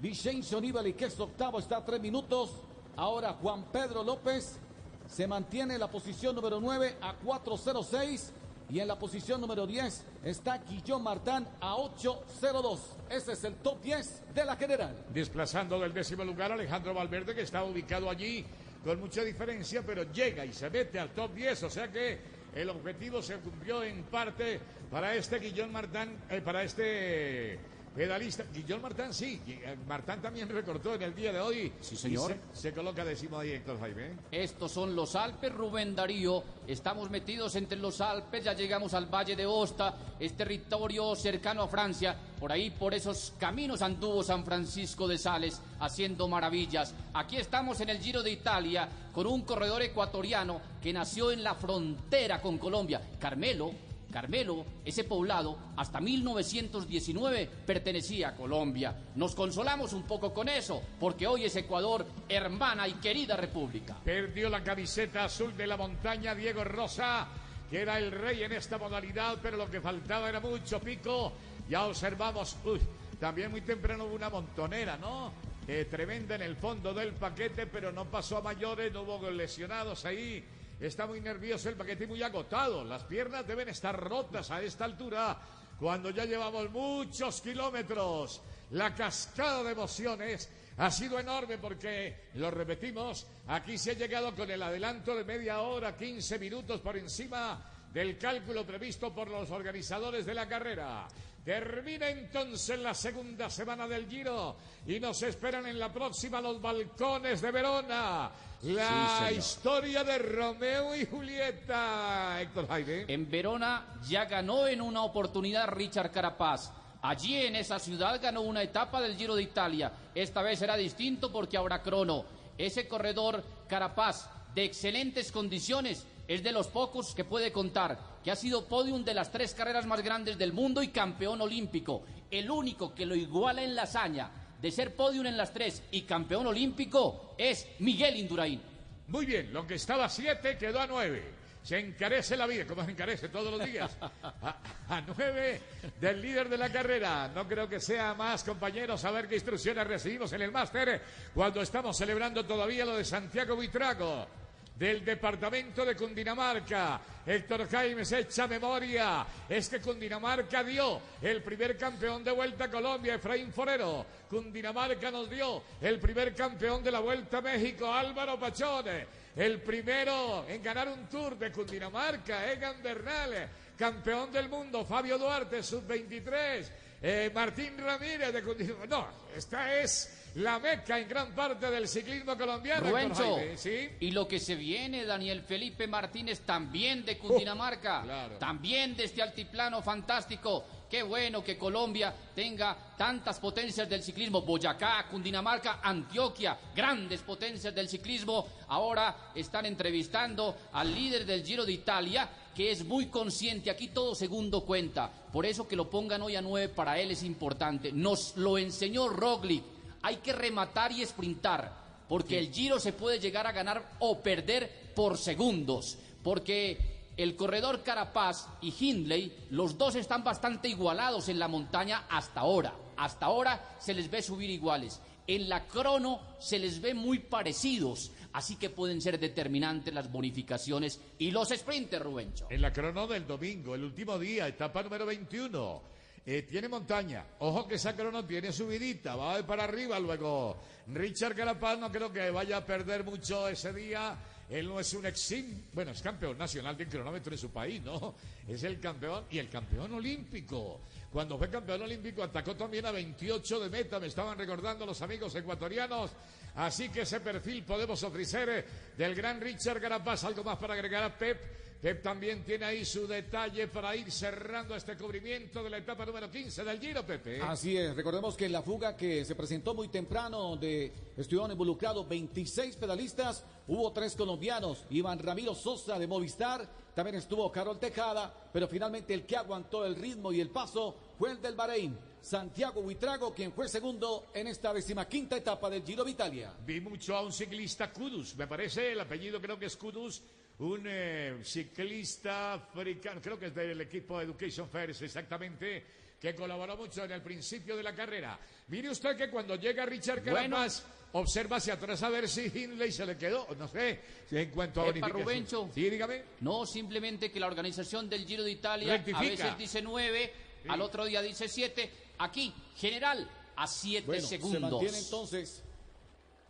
Vicencio 0.00 0.60
Nibali, 0.60 0.94
que 0.94 1.04
es 1.04 1.20
octavo, 1.20 1.58
está 1.58 1.76
a 1.76 1.84
3 1.84 2.00
minutos. 2.00 2.50
Ahora 2.96 3.36
Juan 3.40 3.64
Pedro 3.70 4.02
López 4.02 4.58
se 5.06 5.26
mantiene 5.26 5.74
en 5.74 5.80
la 5.80 5.90
posición 5.90 6.34
número 6.34 6.60
9 6.60 6.96
a 7.00 7.14
4-0-6. 7.20 8.30
Y 8.72 8.80
en 8.80 8.88
la 8.88 8.98
posición 8.98 9.38
número 9.38 9.66
10 9.66 10.02
está 10.24 10.56
Guillón 10.56 11.02
Martán 11.02 11.46
a 11.60 11.76
8-0-2. 11.76 12.78
Ese 13.10 13.32
es 13.32 13.44
el 13.44 13.56
top 13.56 13.82
10 13.82 14.34
de 14.34 14.44
la 14.46 14.56
general. 14.56 14.96
Desplazando 15.12 15.78
del 15.78 15.92
décimo 15.92 16.24
lugar 16.24 16.52
Alejandro 16.52 16.94
Valverde, 16.94 17.34
que 17.34 17.42
está 17.42 17.62
ubicado 17.64 18.08
allí 18.08 18.46
con 18.82 18.98
mucha 18.98 19.24
diferencia, 19.24 19.82
pero 19.84 20.10
llega 20.10 20.46
y 20.46 20.54
se 20.54 20.70
mete 20.70 20.98
al 20.98 21.10
top 21.10 21.34
10. 21.34 21.64
O 21.64 21.68
sea 21.68 21.92
que 21.92 22.18
el 22.54 22.70
objetivo 22.70 23.20
se 23.20 23.36
cumplió 23.40 23.84
en 23.84 24.04
parte 24.04 24.58
para 24.90 25.14
este 25.16 25.38
Guillón 25.38 25.70
Martán, 25.70 26.16
eh, 26.30 26.40
para 26.40 26.62
este 26.62 27.58
pedalista. 27.94 28.44
Guillón 28.52 28.82
Martán, 28.82 29.12
sí. 29.12 29.40
Eh, 29.46 29.76
Martán 29.86 30.20
también 30.20 30.48
recortó 30.48 30.94
en 30.94 31.02
el 31.02 31.14
día 31.14 31.32
de 31.32 31.40
hoy. 31.40 31.72
Sí, 31.80 31.96
señor. 31.96 32.36
Se, 32.52 32.60
se 32.60 32.72
coloca 32.72 33.04
décimo 33.04 33.38
ahí, 33.38 33.52
Héctor 33.52 33.78
Jaime. 33.80 34.12
Estos 34.30 34.72
son 34.72 34.94
los 34.96 35.14
Alpes, 35.16 35.52
Rubén 35.52 35.94
Darío. 35.94 36.42
Estamos 36.66 37.10
metidos 37.10 37.54
entre 37.56 37.78
los 37.78 38.00
Alpes, 38.00 38.44
ya 38.44 38.54
llegamos 38.54 38.94
al 38.94 39.06
Valle 39.06 39.36
de 39.36 39.46
Osta, 39.46 39.96
es 40.18 40.36
territorio 40.36 41.14
cercano 41.14 41.62
a 41.62 41.68
Francia. 41.68 42.16
Por 42.38 42.50
ahí, 42.50 42.70
por 42.70 42.94
esos 42.94 43.34
caminos 43.38 43.82
anduvo 43.82 44.22
San 44.22 44.44
Francisco 44.44 45.06
de 45.06 45.18
Sales 45.18 45.60
haciendo 45.80 46.28
maravillas. 46.28 46.94
Aquí 47.14 47.36
estamos 47.36 47.80
en 47.80 47.90
el 47.90 47.98
Giro 47.98 48.22
de 48.22 48.32
Italia 48.32 48.88
con 49.12 49.26
un 49.26 49.42
corredor 49.42 49.82
ecuatoriano 49.82 50.60
que 50.82 50.92
nació 50.92 51.30
en 51.30 51.44
la 51.44 51.54
frontera 51.54 52.40
con 52.40 52.58
Colombia, 52.58 53.00
Carmelo. 53.18 53.91
Carmelo, 54.12 54.64
ese 54.84 55.04
poblado, 55.04 55.58
hasta 55.76 56.00
1919 56.00 57.50
pertenecía 57.66 58.28
a 58.28 58.36
Colombia. 58.36 58.94
Nos 59.16 59.34
consolamos 59.34 59.94
un 59.94 60.02
poco 60.02 60.32
con 60.32 60.48
eso, 60.48 60.82
porque 61.00 61.26
hoy 61.26 61.46
es 61.46 61.56
Ecuador, 61.56 62.06
hermana 62.28 62.86
y 62.86 62.92
querida 62.94 63.36
república. 63.36 63.96
Perdió 64.04 64.50
la 64.50 64.62
camiseta 64.62 65.24
azul 65.24 65.56
de 65.56 65.66
la 65.66 65.76
montaña 65.76 66.34
Diego 66.34 66.62
Rosa, 66.62 67.26
que 67.70 67.80
era 67.80 67.98
el 67.98 68.12
rey 68.12 68.42
en 68.42 68.52
esta 68.52 68.76
modalidad, 68.76 69.38
pero 69.42 69.56
lo 69.56 69.70
que 69.70 69.80
faltaba 69.80 70.28
era 70.28 70.40
mucho 70.40 70.78
pico. 70.78 71.32
Ya 71.68 71.86
observamos, 71.86 72.56
uy, 72.64 72.80
también 73.18 73.50
muy 73.50 73.62
temprano 73.62 74.04
hubo 74.04 74.14
una 74.14 74.28
montonera, 74.28 74.98
¿no? 74.98 75.32
Eh, 75.66 75.86
tremenda 75.90 76.34
en 76.34 76.42
el 76.42 76.56
fondo 76.56 76.92
del 76.92 77.12
paquete, 77.12 77.66
pero 77.66 77.92
no 77.92 78.04
pasó 78.04 78.38
a 78.38 78.42
mayores, 78.42 78.92
no 78.92 79.02
hubo 79.02 79.30
lesionados 79.30 80.04
ahí. 80.04 80.44
Está 80.82 81.06
muy 81.06 81.20
nervioso 81.20 81.68
el 81.68 81.76
paquete 81.76 82.08
muy 82.08 82.24
agotado. 82.24 82.82
Las 82.82 83.04
piernas 83.04 83.46
deben 83.46 83.68
estar 83.68 83.96
rotas 83.96 84.50
a 84.50 84.60
esta 84.60 84.84
altura 84.84 85.38
cuando 85.78 86.10
ya 86.10 86.24
llevamos 86.24 86.68
muchos 86.72 87.40
kilómetros. 87.40 88.42
La 88.72 88.92
cascada 88.92 89.62
de 89.62 89.70
emociones 89.70 90.50
ha 90.78 90.90
sido 90.90 91.20
enorme 91.20 91.58
porque, 91.58 92.30
lo 92.34 92.50
repetimos, 92.50 93.28
aquí 93.46 93.78
se 93.78 93.92
ha 93.92 93.94
llegado 93.94 94.34
con 94.34 94.50
el 94.50 94.60
adelanto 94.60 95.14
de 95.14 95.22
media 95.22 95.60
hora, 95.60 95.96
15 95.96 96.40
minutos 96.40 96.80
por 96.80 96.96
encima 96.96 97.64
del 97.92 98.18
cálculo 98.18 98.66
previsto 98.66 99.14
por 99.14 99.28
los 99.28 99.52
organizadores 99.52 100.26
de 100.26 100.34
la 100.34 100.48
carrera. 100.48 101.06
Termina 101.44 102.08
entonces 102.08 102.78
la 102.78 102.94
segunda 102.94 103.50
semana 103.50 103.88
del 103.88 104.08
Giro 104.08 104.54
y 104.86 105.00
nos 105.00 105.24
esperan 105.24 105.66
en 105.66 105.76
la 105.76 105.92
próxima 105.92 106.40
los 106.40 106.62
balcones 106.62 107.40
de 107.40 107.50
Verona. 107.50 108.30
La 108.62 109.28
historia 109.32 110.04
de 110.04 110.18
Romeo 110.18 110.94
y 110.94 111.04
Julieta, 111.04 112.40
Héctor 112.40 112.68
Jaime. 112.68 113.06
En 113.08 113.28
Verona 113.28 113.98
ya 114.08 114.26
ganó 114.26 114.68
en 114.68 114.80
una 114.80 115.02
oportunidad 115.02 115.68
Richard 115.70 116.12
Carapaz. 116.12 116.70
Allí 117.02 117.36
en 117.38 117.56
esa 117.56 117.80
ciudad 117.80 118.22
ganó 118.22 118.42
una 118.42 118.62
etapa 118.62 119.00
del 119.00 119.16
Giro 119.16 119.34
de 119.34 119.42
Italia. 119.42 119.90
Esta 120.14 120.42
vez 120.42 120.60
será 120.60 120.76
distinto 120.76 121.32
porque 121.32 121.56
habrá 121.56 121.82
crono. 121.82 122.24
Ese 122.56 122.86
corredor 122.86 123.42
Carapaz 123.66 124.28
de 124.54 124.62
excelentes 124.62 125.32
condiciones 125.32 126.06
es 126.28 126.44
de 126.44 126.52
los 126.52 126.68
pocos 126.68 127.16
que 127.16 127.24
puede 127.24 127.50
contar 127.50 128.11
que 128.22 128.30
ha 128.30 128.36
sido 128.36 128.66
podium 128.66 129.04
de 129.04 129.14
las 129.14 129.30
tres 129.30 129.54
carreras 129.54 129.86
más 129.86 130.02
grandes 130.02 130.38
del 130.38 130.52
mundo 130.52 130.82
y 130.82 130.88
campeón 130.88 131.40
olímpico. 131.40 132.04
El 132.30 132.50
único 132.50 132.94
que 132.94 133.06
lo 133.06 133.14
iguala 133.14 133.62
en 133.62 133.74
la 133.74 133.82
hazaña 133.82 134.30
de 134.60 134.70
ser 134.70 134.94
podium 134.94 135.26
en 135.26 135.36
las 135.36 135.52
tres 135.52 135.82
y 135.90 136.02
campeón 136.02 136.46
olímpico 136.46 137.34
es 137.36 137.66
Miguel 137.80 138.16
Indurain. 138.16 138.62
Muy 139.08 139.26
bien, 139.26 139.52
lo 139.52 139.66
que 139.66 139.74
estaba 139.74 140.04
a 140.04 140.08
siete 140.08 140.56
quedó 140.56 140.80
a 140.80 140.86
nueve. 140.86 141.42
Se 141.62 141.78
encarece 141.78 142.36
la 142.36 142.46
vida, 142.46 142.66
como 142.66 142.84
se 142.84 142.90
encarece 142.90 143.28
todos 143.28 143.56
los 143.56 143.64
días. 143.64 143.96
A, 144.22 144.56
a 144.88 145.00
nueve 145.00 145.60
del 146.00 146.20
líder 146.20 146.48
de 146.48 146.58
la 146.58 146.70
carrera. 146.70 147.30
No 147.32 147.46
creo 147.46 147.68
que 147.68 147.80
sea 147.80 148.14
más, 148.14 148.42
compañeros, 148.42 149.04
a 149.04 149.10
ver 149.10 149.28
qué 149.28 149.36
instrucciones 149.36 149.86
recibimos 149.86 150.32
en 150.32 150.42
el 150.42 150.50
máster 150.50 151.00
cuando 151.32 151.60
estamos 151.60 151.96
celebrando 151.96 152.44
todavía 152.44 152.84
lo 152.84 152.96
de 152.96 153.04
Santiago 153.04 153.54
Buitrago. 153.54 154.41
Del 154.74 155.04
departamento 155.04 155.84
de 155.84 155.94
Cundinamarca. 155.94 157.00
Héctor 157.24 157.68
Jaime 157.68 158.04
se 158.04 158.20
echa 158.20 158.46
memoria. 158.46 159.24
Es 159.48 159.68
que 159.68 159.80
Cundinamarca 159.80 160.64
dio 160.64 161.00
el 161.20 161.42
primer 161.42 161.76
campeón 161.76 162.24
de 162.24 162.32
Vuelta 162.32 162.64
a 162.64 162.70
Colombia, 162.70 163.14
Efraín 163.14 163.52
Forero. 163.52 164.04
Cundinamarca 164.28 165.10
nos 165.10 165.30
dio 165.30 165.62
el 165.80 166.00
primer 166.00 166.34
campeón 166.34 166.82
de 166.82 166.90
la 166.90 167.00
Vuelta 167.00 167.38
a 167.38 167.42
México, 167.42 167.92
Álvaro 167.92 168.38
Pachone. 168.38 169.06
El 169.36 169.62
primero 169.62 170.44
en 170.48 170.62
ganar 170.62 170.88
un 170.88 171.06
tour 171.06 171.38
de 171.38 171.52
Cundinamarca, 171.52 172.50
Egan 172.50 172.82
Bernal. 172.82 173.48
Campeón 173.78 174.30
del 174.30 174.48
mundo, 174.48 174.84
Fabio 174.84 175.18
Duarte, 175.18 175.62
sub-23. 175.62 176.66
Eh, 177.04 177.30
Martín 177.34 177.78
Ramírez 177.78 178.32
de 178.32 178.42
Cundinamarca. 178.42 178.86
No, 178.86 179.08
esta 179.36 179.80
es 179.80 180.21
la 180.34 180.58
meca 180.58 180.98
en 180.98 181.08
gran 181.08 181.34
parte 181.34 181.70
del 181.70 181.86
ciclismo 181.86 182.36
colombiano. 182.36 182.86
Héctor 182.86 183.02
Rubencho, 183.02 183.36
Jaime, 183.36 183.58
¿sí? 183.58 183.88
y 184.00 184.10
lo 184.12 184.26
que 184.26 184.38
se 184.38 184.54
viene, 184.54 185.04
Daniel 185.04 185.42
Felipe 185.42 185.86
Martínez, 185.86 186.40
también 186.40 187.04
de 187.04 187.18
Cundinamarca, 187.18 188.02
claro. 188.02 188.38
también 188.38 188.96
de 188.96 189.04
este 189.04 189.22
altiplano 189.22 189.82
fantástico. 189.82 190.64
Qué 190.92 191.02
bueno 191.02 191.42
que 191.42 191.56
Colombia 191.56 192.14
tenga 192.34 192.76
tantas 192.98 193.40
potencias 193.40 193.88
del 193.88 194.02
ciclismo. 194.02 194.42
Boyacá, 194.42 195.06
Cundinamarca, 195.10 195.80
Antioquia, 195.82 196.58
grandes 196.76 197.22
potencias 197.22 197.74
del 197.74 197.88
ciclismo. 197.88 198.46
Ahora 198.68 199.30
están 199.34 199.64
entrevistando 199.64 200.54
al 200.72 200.94
líder 200.94 201.24
del 201.24 201.42
Giro 201.42 201.64
de 201.64 201.72
Italia, 201.72 202.28
que 202.54 202.70
es 202.70 202.84
muy 202.84 203.06
consciente. 203.06 203.70
Aquí 203.70 203.88
todo 203.88 204.14
segundo 204.14 204.66
cuenta. 204.66 205.10
Por 205.32 205.46
eso 205.46 205.66
que 205.66 205.76
lo 205.76 205.88
pongan 205.88 206.20
hoy 206.20 206.36
a 206.36 206.42
nueve 206.42 206.68
para 206.68 206.98
él 206.98 207.10
es 207.10 207.22
importante. 207.22 207.90
Nos 207.90 208.36
lo 208.36 208.58
enseñó 208.58 209.08
Roglic. 209.08 209.64
Hay 210.02 210.16
que 210.16 210.32
rematar 210.32 210.92
y 210.92 211.04
sprintar. 211.04 211.82
Porque 212.08 212.38
el 212.38 212.52
Giro 212.52 212.78
se 212.78 212.92
puede 212.92 213.18
llegar 213.18 213.46
a 213.46 213.52
ganar 213.52 213.82
o 214.00 214.20
perder 214.20 214.92
por 214.94 215.16
segundos. 215.16 215.98
Porque 216.22 216.92
el 217.16 217.36
corredor 217.36 217.82
Carapaz 217.82 218.48
y 218.60 218.74
Hindley, 218.78 219.32
los 219.50 219.76
dos 219.76 219.94
están 219.96 220.24
bastante 220.24 220.68
igualados 220.68 221.28
en 221.28 221.38
la 221.38 221.48
montaña 221.48 222.06
hasta 222.08 222.40
ahora. 222.40 222.74
Hasta 222.96 223.26
ahora 223.26 223.76
se 223.78 223.94
les 223.94 224.10
ve 224.10 224.22
subir 224.22 224.50
iguales. 224.50 225.00
En 225.26 225.48
la 225.48 225.66
crono 225.66 226.20
se 226.38 226.58
les 226.58 226.80
ve 226.80 226.94
muy 226.94 227.20
parecidos, 227.20 228.10
así 228.32 228.56
que 228.56 228.70
pueden 228.70 229.00
ser 229.00 229.20
determinantes 229.20 229.94
las 229.94 230.10
bonificaciones 230.10 231.00
y 231.18 231.30
los 231.30 231.50
sprinters, 231.50 232.04
Rubencho. 232.04 232.46
En 232.50 232.60
la 232.60 232.72
crono 232.72 233.06
del 233.06 233.26
domingo, 233.26 233.74
el 233.74 233.84
último 233.84 234.18
día, 234.18 234.48
etapa 234.48 234.82
número 234.82 235.06
21. 235.06 235.82
Eh, 236.24 236.42
tiene 236.42 236.68
montaña. 236.68 237.24
Ojo 237.40 237.66
que 237.66 237.74
esa 237.74 237.96
crono 237.96 238.24
tiene 238.24 238.52
subidita, 238.52 239.16
va 239.16 239.34
a 239.34 239.38
ir 239.40 239.44
para 239.44 239.64
arriba 239.64 239.98
luego. 239.98 240.56
Richard 240.86 241.34
Carapaz 241.34 241.78
no 241.78 241.90
creo 241.90 242.12
que 242.12 242.30
vaya 242.30 242.58
a 242.58 242.64
perder 242.64 243.02
mucho 243.02 243.48
ese 243.48 243.72
día. 243.72 244.16
Él 244.48 244.68
no 244.68 244.78
es 244.78 244.92
un 244.92 245.06
exim, 245.06 245.62
bueno, 245.72 245.92
es 245.92 246.02
campeón 246.02 246.36
nacional 246.36 246.76
de 246.76 246.86
cronómetro 246.86 247.32
en 247.32 247.38
su 247.38 247.50
país, 247.50 247.82
¿no? 247.82 248.14
Es 248.46 248.62
el 248.62 248.78
campeón 248.78 249.24
y 249.30 249.38
el 249.38 249.48
campeón 249.48 249.94
olímpico. 249.94 250.80
Cuando 251.10 251.38
fue 251.38 251.48
campeón 251.48 251.82
olímpico 251.82 252.22
atacó 252.22 252.54
también 252.54 252.86
a 252.86 252.92
28 252.92 253.60
de 253.60 253.70
meta, 253.70 253.98
me 253.98 254.06
estaban 254.06 254.38
recordando 254.38 254.86
los 254.86 255.00
amigos 255.02 255.34
ecuatorianos. 255.34 256.10
Así 256.54 256.90
que 256.90 257.02
ese 257.02 257.20
perfil 257.20 257.64
podemos 257.64 258.02
ofrecer 258.02 258.48
eh, 258.48 258.64
del 258.96 259.14
gran 259.14 259.40
Richard 259.40 259.80
Carapaz. 259.80 260.24
Algo 260.24 260.44
más 260.44 260.58
para 260.58 260.74
agregar 260.74 261.02
a 261.02 261.16
Pep. 261.16 261.62
Pep 261.82 262.00
también 262.00 262.44
tiene 262.44 262.64
ahí 262.64 262.84
su 262.84 263.08
detalle 263.08 263.66
para 263.66 263.96
ir 263.96 264.08
cerrando 264.12 264.76
este 264.76 264.96
cubrimiento 264.96 265.64
de 265.64 265.70
la 265.70 265.78
etapa 265.78 266.06
número 266.06 266.30
15 266.30 266.62
del 266.62 266.78
Giro, 266.78 267.04
Pepe. 267.04 267.40
Así 267.42 267.76
es, 267.76 267.96
recordemos 267.96 268.36
que 268.36 268.46
en 268.46 268.52
la 268.52 268.62
fuga 268.62 268.96
que 268.96 269.24
se 269.24 269.34
presentó 269.34 269.74
muy 269.74 269.88
temprano, 269.88 270.38
donde 270.38 270.92
estuvieron 271.16 271.50
involucrados 271.50 272.08
26 272.08 272.76
pedalistas, 272.76 273.44
hubo 273.66 273.90
tres 273.90 274.14
colombianos, 274.14 274.84
Iván 274.90 275.18
Ramiro 275.18 275.56
Sosa 275.56 275.98
de 275.98 276.06
Movistar, 276.06 276.68
también 276.94 277.16
estuvo 277.16 277.50
Carol 277.50 277.80
Tejada, 277.80 278.32
pero 278.52 278.68
finalmente 278.68 279.12
el 279.12 279.26
que 279.26 279.36
aguantó 279.36 279.84
el 279.84 279.96
ritmo 279.96 280.30
y 280.30 280.40
el 280.40 280.50
paso 280.50 280.94
fue 281.18 281.32
el 281.32 281.42
del 281.42 281.56
Bahrein, 281.56 281.98
Santiago 282.22 282.80
Buitrago, 282.82 283.34
quien 283.34 283.52
fue 283.52 283.68
segundo 283.68 284.30
en 284.32 284.46
esta 284.46 284.72
decimaquinta 284.72 285.36
etapa 285.36 285.68
del 285.68 285.82
Giro 285.82 286.04
de 286.04 286.12
Italia. 286.12 286.54
Vi 286.64 286.80
mucho 286.80 287.16
a 287.16 287.22
un 287.22 287.32
ciclista 287.32 287.92
Kudus, 287.92 288.36
me 288.36 288.46
parece, 288.46 288.92
el 288.92 289.00
apellido 289.00 289.40
creo 289.40 289.58
que 289.58 289.66
es 289.66 289.76
Kudus, 289.76 290.22
un 290.60 290.84
eh, 290.86 291.40
ciclista 291.42 292.54
africano, 292.54 293.20
creo 293.20 293.38
que 293.38 293.46
es 293.46 293.54
del 293.54 293.80
equipo 293.80 294.20
Education 294.20 294.68
First 294.68 295.02
exactamente, 295.02 295.84
que 296.20 296.32
colaboró 296.36 296.76
mucho 296.76 297.02
en 297.02 297.10
el 297.10 297.22
principio 297.22 297.76
de 297.76 297.82
la 297.82 297.92
carrera. 297.92 298.38
Mire 298.68 298.90
usted 298.90 299.16
que 299.16 299.28
cuando 299.28 299.56
llega 299.56 299.84
Richard 299.84 300.22
Carapaz, 300.22 300.84
observa 301.14 301.56
hacia 301.56 301.74
atrás 301.74 302.00
a 302.04 302.08
ver 302.08 302.28
si 302.28 302.42
Hindley 302.42 302.92
se 302.92 303.04
le 303.04 303.16
quedó, 303.16 303.48
no 303.58 303.66
sé, 303.66 304.00
en 304.30 304.50
cuanto 304.50 304.82
a 304.82 304.90
Epa. 304.90 305.08
Rubencho. 305.08 305.68
Sí, 305.74 305.90
dígame. 305.90 306.22
No, 306.40 306.64
simplemente 306.66 307.32
que 307.32 307.40
la 307.40 307.48
organización 307.48 308.08
del 308.08 308.24
Giro 308.24 308.44
de 308.44 308.52
Italia 308.52 308.94
a 308.94 308.96
Rectifica. 308.98 309.20
veces 309.28 309.58
dice 309.58 309.82
nueve, 309.82 310.32
al 310.68 310.80
otro 310.80 311.04
día 311.04 311.20
dice 311.20 311.48
siete. 311.48 311.90
Aquí, 312.24 312.52
general, 312.76 313.28
a 313.56 313.66
siete 313.66 314.06
Bueno, 314.06 314.26
segundos. 314.26 314.60
se 314.60 314.70
mantiene 314.70 314.98
entonces, 314.98 315.62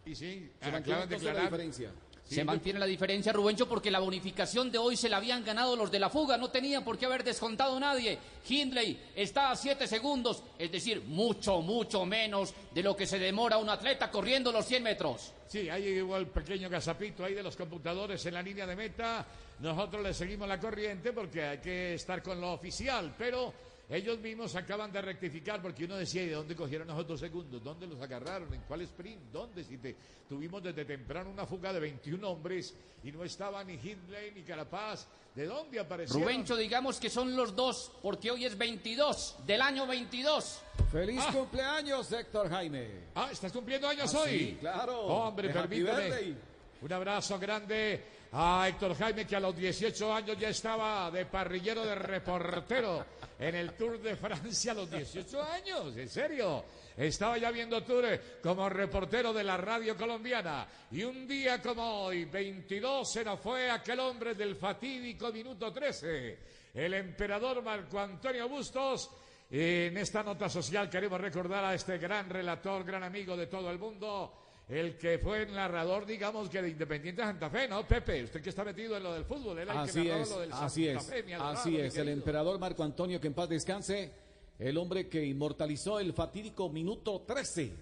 Y 0.04 0.14
sí, 0.14 0.50
se 0.61 0.70
mantiene 0.72 1.02
entonces 1.02 1.22
la 1.22 1.30
declarar. 1.30 1.42
diferencia. 1.44 1.90
Se 2.24 2.44
mantiene 2.44 2.78
la 2.78 2.87
diferencia, 2.87 3.30
Rubencho, 3.32 3.68
porque 3.68 3.90
la 3.90 3.98
bonificación 3.98 4.70
de 4.70 4.78
hoy 4.78 4.96
se 4.96 5.08
la 5.11 5.18
habían 5.18 5.44
ganado 5.44 5.76
los 5.76 5.90
de 5.90 5.98
la 5.98 6.08
fuga. 6.08 6.38
No 6.38 6.50
tenían 6.50 6.82
por 6.82 6.96
qué 6.96 7.04
haber 7.04 7.24
descontado 7.24 7.78
nadie. 7.78 8.18
Hindley 8.48 8.98
está 9.14 9.50
a 9.50 9.56
7 9.56 9.87
segundos, 9.87 10.42
es 10.58 10.72
decir, 10.72 11.02
mucho, 11.02 11.61
mucho 11.61 12.06
menos 12.06 12.54
de 12.72 12.82
lo 12.82 12.96
que 12.96 13.06
se 13.06 13.18
demora 13.18 13.58
un 13.58 13.68
atleta 13.68 14.11
corriendo 14.11 14.50
los 14.50 14.64
100 14.64 14.82
metros. 14.82 15.32
Sí, 15.46 15.68
hay 15.68 15.85
igual 15.88 16.26
pequeño 16.28 16.70
gazapito 16.70 17.22
ahí 17.24 17.35
de 17.35 17.42
los 17.42 17.54
computadores 17.56 18.24
en 18.24 18.35
la 18.35 18.42
línea 18.42 18.66
de 18.66 18.76
meta. 18.76 19.26
Nosotros 19.58 20.02
le 20.02 20.14
seguimos 20.14 20.48
la 20.48 20.58
corriente 20.58 21.12
porque 21.12 21.42
hay 21.44 21.58
que 21.58 21.94
estar 21.94 22.22
con 22.22 22.40
lo 22.40 22.52
oficial, 22.52 23.14
pero 23.18 23.52
ellos 23.96 24.18
mismos 24.18 24.55
acaban 24.57 24.90
de 24.90 25.02
rectificar 25.02 25.61
porque 25.61 25.85
uno 25.85 25.96
decía, 25.96 26.22
¿y 26.22 26.26
de 26.28 26.35
dónde 26.35 26.57
cogieron 26.57 26.88
esos 26.90 27.07
dos 27.07 27.20
segundos? 27.20 27.62
¿Dónde 27.62 27.87
los 27.87 28.00
agarraron? 28.00 28.52
¿En 28.55 28.62
cuál 28.62 28.81
sprint? 28.83 29.20
¿Dónde? 29.33 29.62
Si 29.64 29.76
te, 29.78 29.94
tuvimos 30.28 30.62
desde 30.62 30.85
temprano 30.85 31.31
una 31.31 31.44
fuga 31.46 31.72
de 31.72 31.81
21 31.81 32.28
hombres 32.28 32.74
y 33.05 33.12
no 33.12 33.22
estaba 33.24 33.62
ni 33.64 33.74
Hindley 33.74 34.33
ni 34.35 34.42
Carapaz. 34.42 35.07
¿De 35.35 35.46
dónde 35.46 35.81
aparecieron? 35.81 36.22
Rubencho, 36.22 36.57
digamos 36.57 37.00
que 37.00 37.09
son 37.09 37.35
los 37.35 37.57
dos, 37.57 37.90
porque 38.02 38.31
hoy 38.31 38.44
es 38.44 38.57
22, 38.59 39.37
del 39.46 39.62
año 39.62 39.87
22. 39.87 40.61
Feliz 40.90 41.22
Ah. 41.26 41.33
cumpleaños, 41.33 42.12
Héctor 42.12 42.50
Jaime. 42.50 42.88
Ah, 43.14 43.28
¿estás 43.33 43.50
cumpliendo 43.50 43.88
años 43.88 44.14
Ah, 44.14 44.18
hoy? 44.20 44.31
sí, 44.31 44.57
claro. 44.61 45.00
Hombre, 45.07 45.48
permíteme. 45.48 46.35
Un 46.83 46.92
abrazo 46.92 47.38
grande 47.38 48.02
a 48.32 48.66
Héctor 48.66 48.96
Jaime, 48.96 49.26
que 49.26 49.36
a 49.36 49.40
los 49.40 49.54
18 49.54 50.14
años 50.14 50.38
ya 50.38 50.48
estaba 50.48 51.10
de 51.10 51.26
parrillero 51.26 51.84
de 51.84 51.94
reportero 51.94 53.04
en 53.38 53.54
el 53.54 53.72
Tour 53.74 54.00
de 54.00 54.16
Francia 54.16 54.72
a 54.72 54.76
los 54.76 54.90
18 54.90 55.42
años, 55.42 55.96
en 55.96 56.08
serio. 56.08 56.64
Estaba 56.96 57.36
ya 57.36 57.50
viendo 57.50 57.82
Tour 57.82 58.04
como 58.42 58.68
reportero 58.68 59.32
de 59.34 59.44
la 59.44 59.58
radio 59.58 59.96
colombiana. 59.96 60.66
Y 60.90 61.02
un 61.04 61.26
día 61.26 61.60
como 61.60 62.04
hoy, 62.04 62.24
22, 62.24 63.10
se 63.10 63.24
nos 63.24 63.38
fue 63.38 63.70
aquel 63.70 64.00
hombre 64.00 64.34
del 64.34 64.56
fatídico 64.56 65.30
minuto 65.30 65.70
13, 65.70 66.38
el 66.74 66.94
emperador 66.94 67.62
Marco 67.62 67.98
Antonio 67.98 68.48
Bustos. 68.48 69.10
En 69.50 69.98
esta 69.98 70.22
nota 70.22 70.48
social 70.48 70.88
queremos 70.88 71.20
recordar 71.20 71.62
a 71.62 71.74
este 71.74 71.98
gran 71.98 72.30
relator, 72.30 72.84
gran 72.84 73.02
amigo 73.02 73.36
de 73.36 73.48
todo 73.48 73.70
el 73.70 73.78
mundo, 73.78 74.41
el 74.68 74.96
que 74.96 75.18
fue 75.18 75.42
el 75.42 75.53
narrador, 75.53 76.07
digamos, 76.07 76.48
que 76.48 76.62
de 76.62 76.70
Independiente 76.70 77.22
Santa 77.22 77.51
Fe, 77.51 77.68
¿no, 77.68 77.87
Pepe? 77.87 78.25
Usted 78.25 78.40
que 78.40 78.48
está 78.51 78.64
metido 78.64 78.96
en 78.96 79.03
lo 79.03 79.12
del 79.12 79.25
fútbol, 79.25 79.59
era 79.59 79.72
el 79.72 79.85
que 79.85 79.90
Así 80.01 80.09
es, 80.09 80.31
lo 80.31 80.40
del 80.40 80.53
así 80.53 80.87
Santa 80.87 81.01
es, 81.01 81.07
Fe, 81.07 81.22
mi 81.25 81.33
adorado, 81.35 81.59
así 81.59 81.77
es. 81.79 81.96
El 81.96 82.09
emperador 82.09 82.59
Marco 82.59 82.83
Antonio, 82.83 83.20
que 83.20 83.27
en 83.27 83.35
paz 83.35 83.48
descanse, 83.48 84.12
el 84.59 84.77
hombre 84.79 85.09
que 85.09 85.25
inmortalizó 85.25 85.98
el 86.01 86.12
fatídico 86.12 86.68
minuto 86.68 87.22
13. 87.27 87.72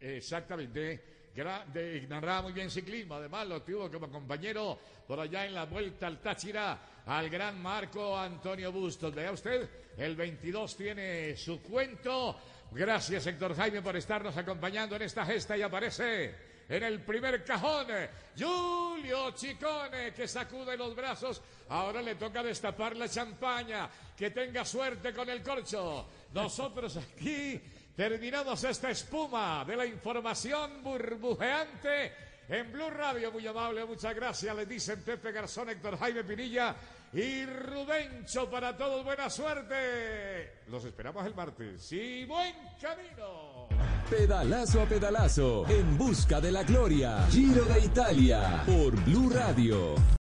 Exactamente. 0.00 1.04
Gra- 1.34 1.64
de- 1.66 2.06
narraba 2.08 2.42
muy 2.42 2.52
bien 2.52 2.70
ciclismo, 2.70 3.14
además 3.14 3.46
lo 3.46 3.62
tuvo 3.62 3.90
como 3.90 4.10
compañero 4.10 4.78
por 5.06 5.20
allá 5.20 5.46
en 5.46 5.54
la 5.54 5.64
vuelta 5.64 6.06
al 6.06 6.20
Táchira 6.20 7.02
al 7.06 7.28
gran 7.30 7.60
Marco 7.62 8.16
Antonio 8.16 8.72
Bustos. 8.72 9.14
Vea 9.14 9.30
usted, 9.32 9.68
el 9.96 10.16
22 10.16 10.76
tiene 10.76 11.36
su 11.36 11.60
cuento. 11.62 12.36
Gracias 12.72 13.26
Héctor 13.26 13.56
Jaime 13.56 13.82
por 13.82 13.96
estarnos 13.96 14.36
acompañando 14.36 14.96
en 14.96 15.02
esta 15.02 15.26
gesta 15.26 15.56
y 15.56 15.62
aparece 15.62 16.34
en 16.68 16.82
el 16.82 17.00
primer 17.00 17.44
cajón 17.44 17.86
Julio 18.38 19.32
Chicone 19.32 20.12
que 20.14 20.28
sacude 20.28 20.76
los 20.76 20.94
brazos. 20.94 21.42
Ahora 21.68 22.00
le 22.00 22.14
toca 22.14 22.42
destapar 22.42 22.96
la 22.96 23.08
champaña. 23.08 23.88
Que 24.16 24.30
tenga 24.30 24.64
suerte 24.64 25.14
con 25.14 25.28
el 25.30 25.42
corcho. 25.42 26.06
Nosotros 26.32 26.96
aquí 26.96 27.60
Terminamos 28.00 28.64
esta 28.64 28.90
espuma 28.90 29.62
de 29.66 29.76
la 29.76 29.84
información 29.84 30.82
burbujeante 30.82 32.14
en 32.48 32.72
Blue 32.72 32.88
Radio. 32.88 33.30
Muy 33.30 33.46
amable, 33.46 33.84
muchas 33.84 34.14
gracias. 34.14 34.56
Les 34.56 34.66
dicen 34.66 35.02
Pepe 35.02 35.32
Garzón, 35.32 35.68
Héctor 35.68 35.98
Jaime 35.98 36.24
Pinilla 36.24 36.74
y 37.12 37.44
Rubencho 37.46 38.48
para 38.50 38.76
todos. 38.76 39.04
Buena 39.04 39.28
suerte. 39.28 40.60
Los 40.68 40.84
esperamos 40.84 41.26
el 41.26 41.34
martes. 41.34 41.90
Y 41.92 42.24
buen 42.24 42.54
camino. 42.80 43.68
Pedalazo 44.08 44.82
a 44.82 44.86
pedalazo, 44.86 45.66
en 45.68 45.96
busca 45.96 46.40
de 46.40 46.52
la 46.52 46.62
gloria. 46.62 47.26
Giro 47.30 47.64
de 47.64 47.80
Italia, 47.80 48.62
por 48.66 48.92
Blue 49.04 49.30
Radio. 49.30 50.19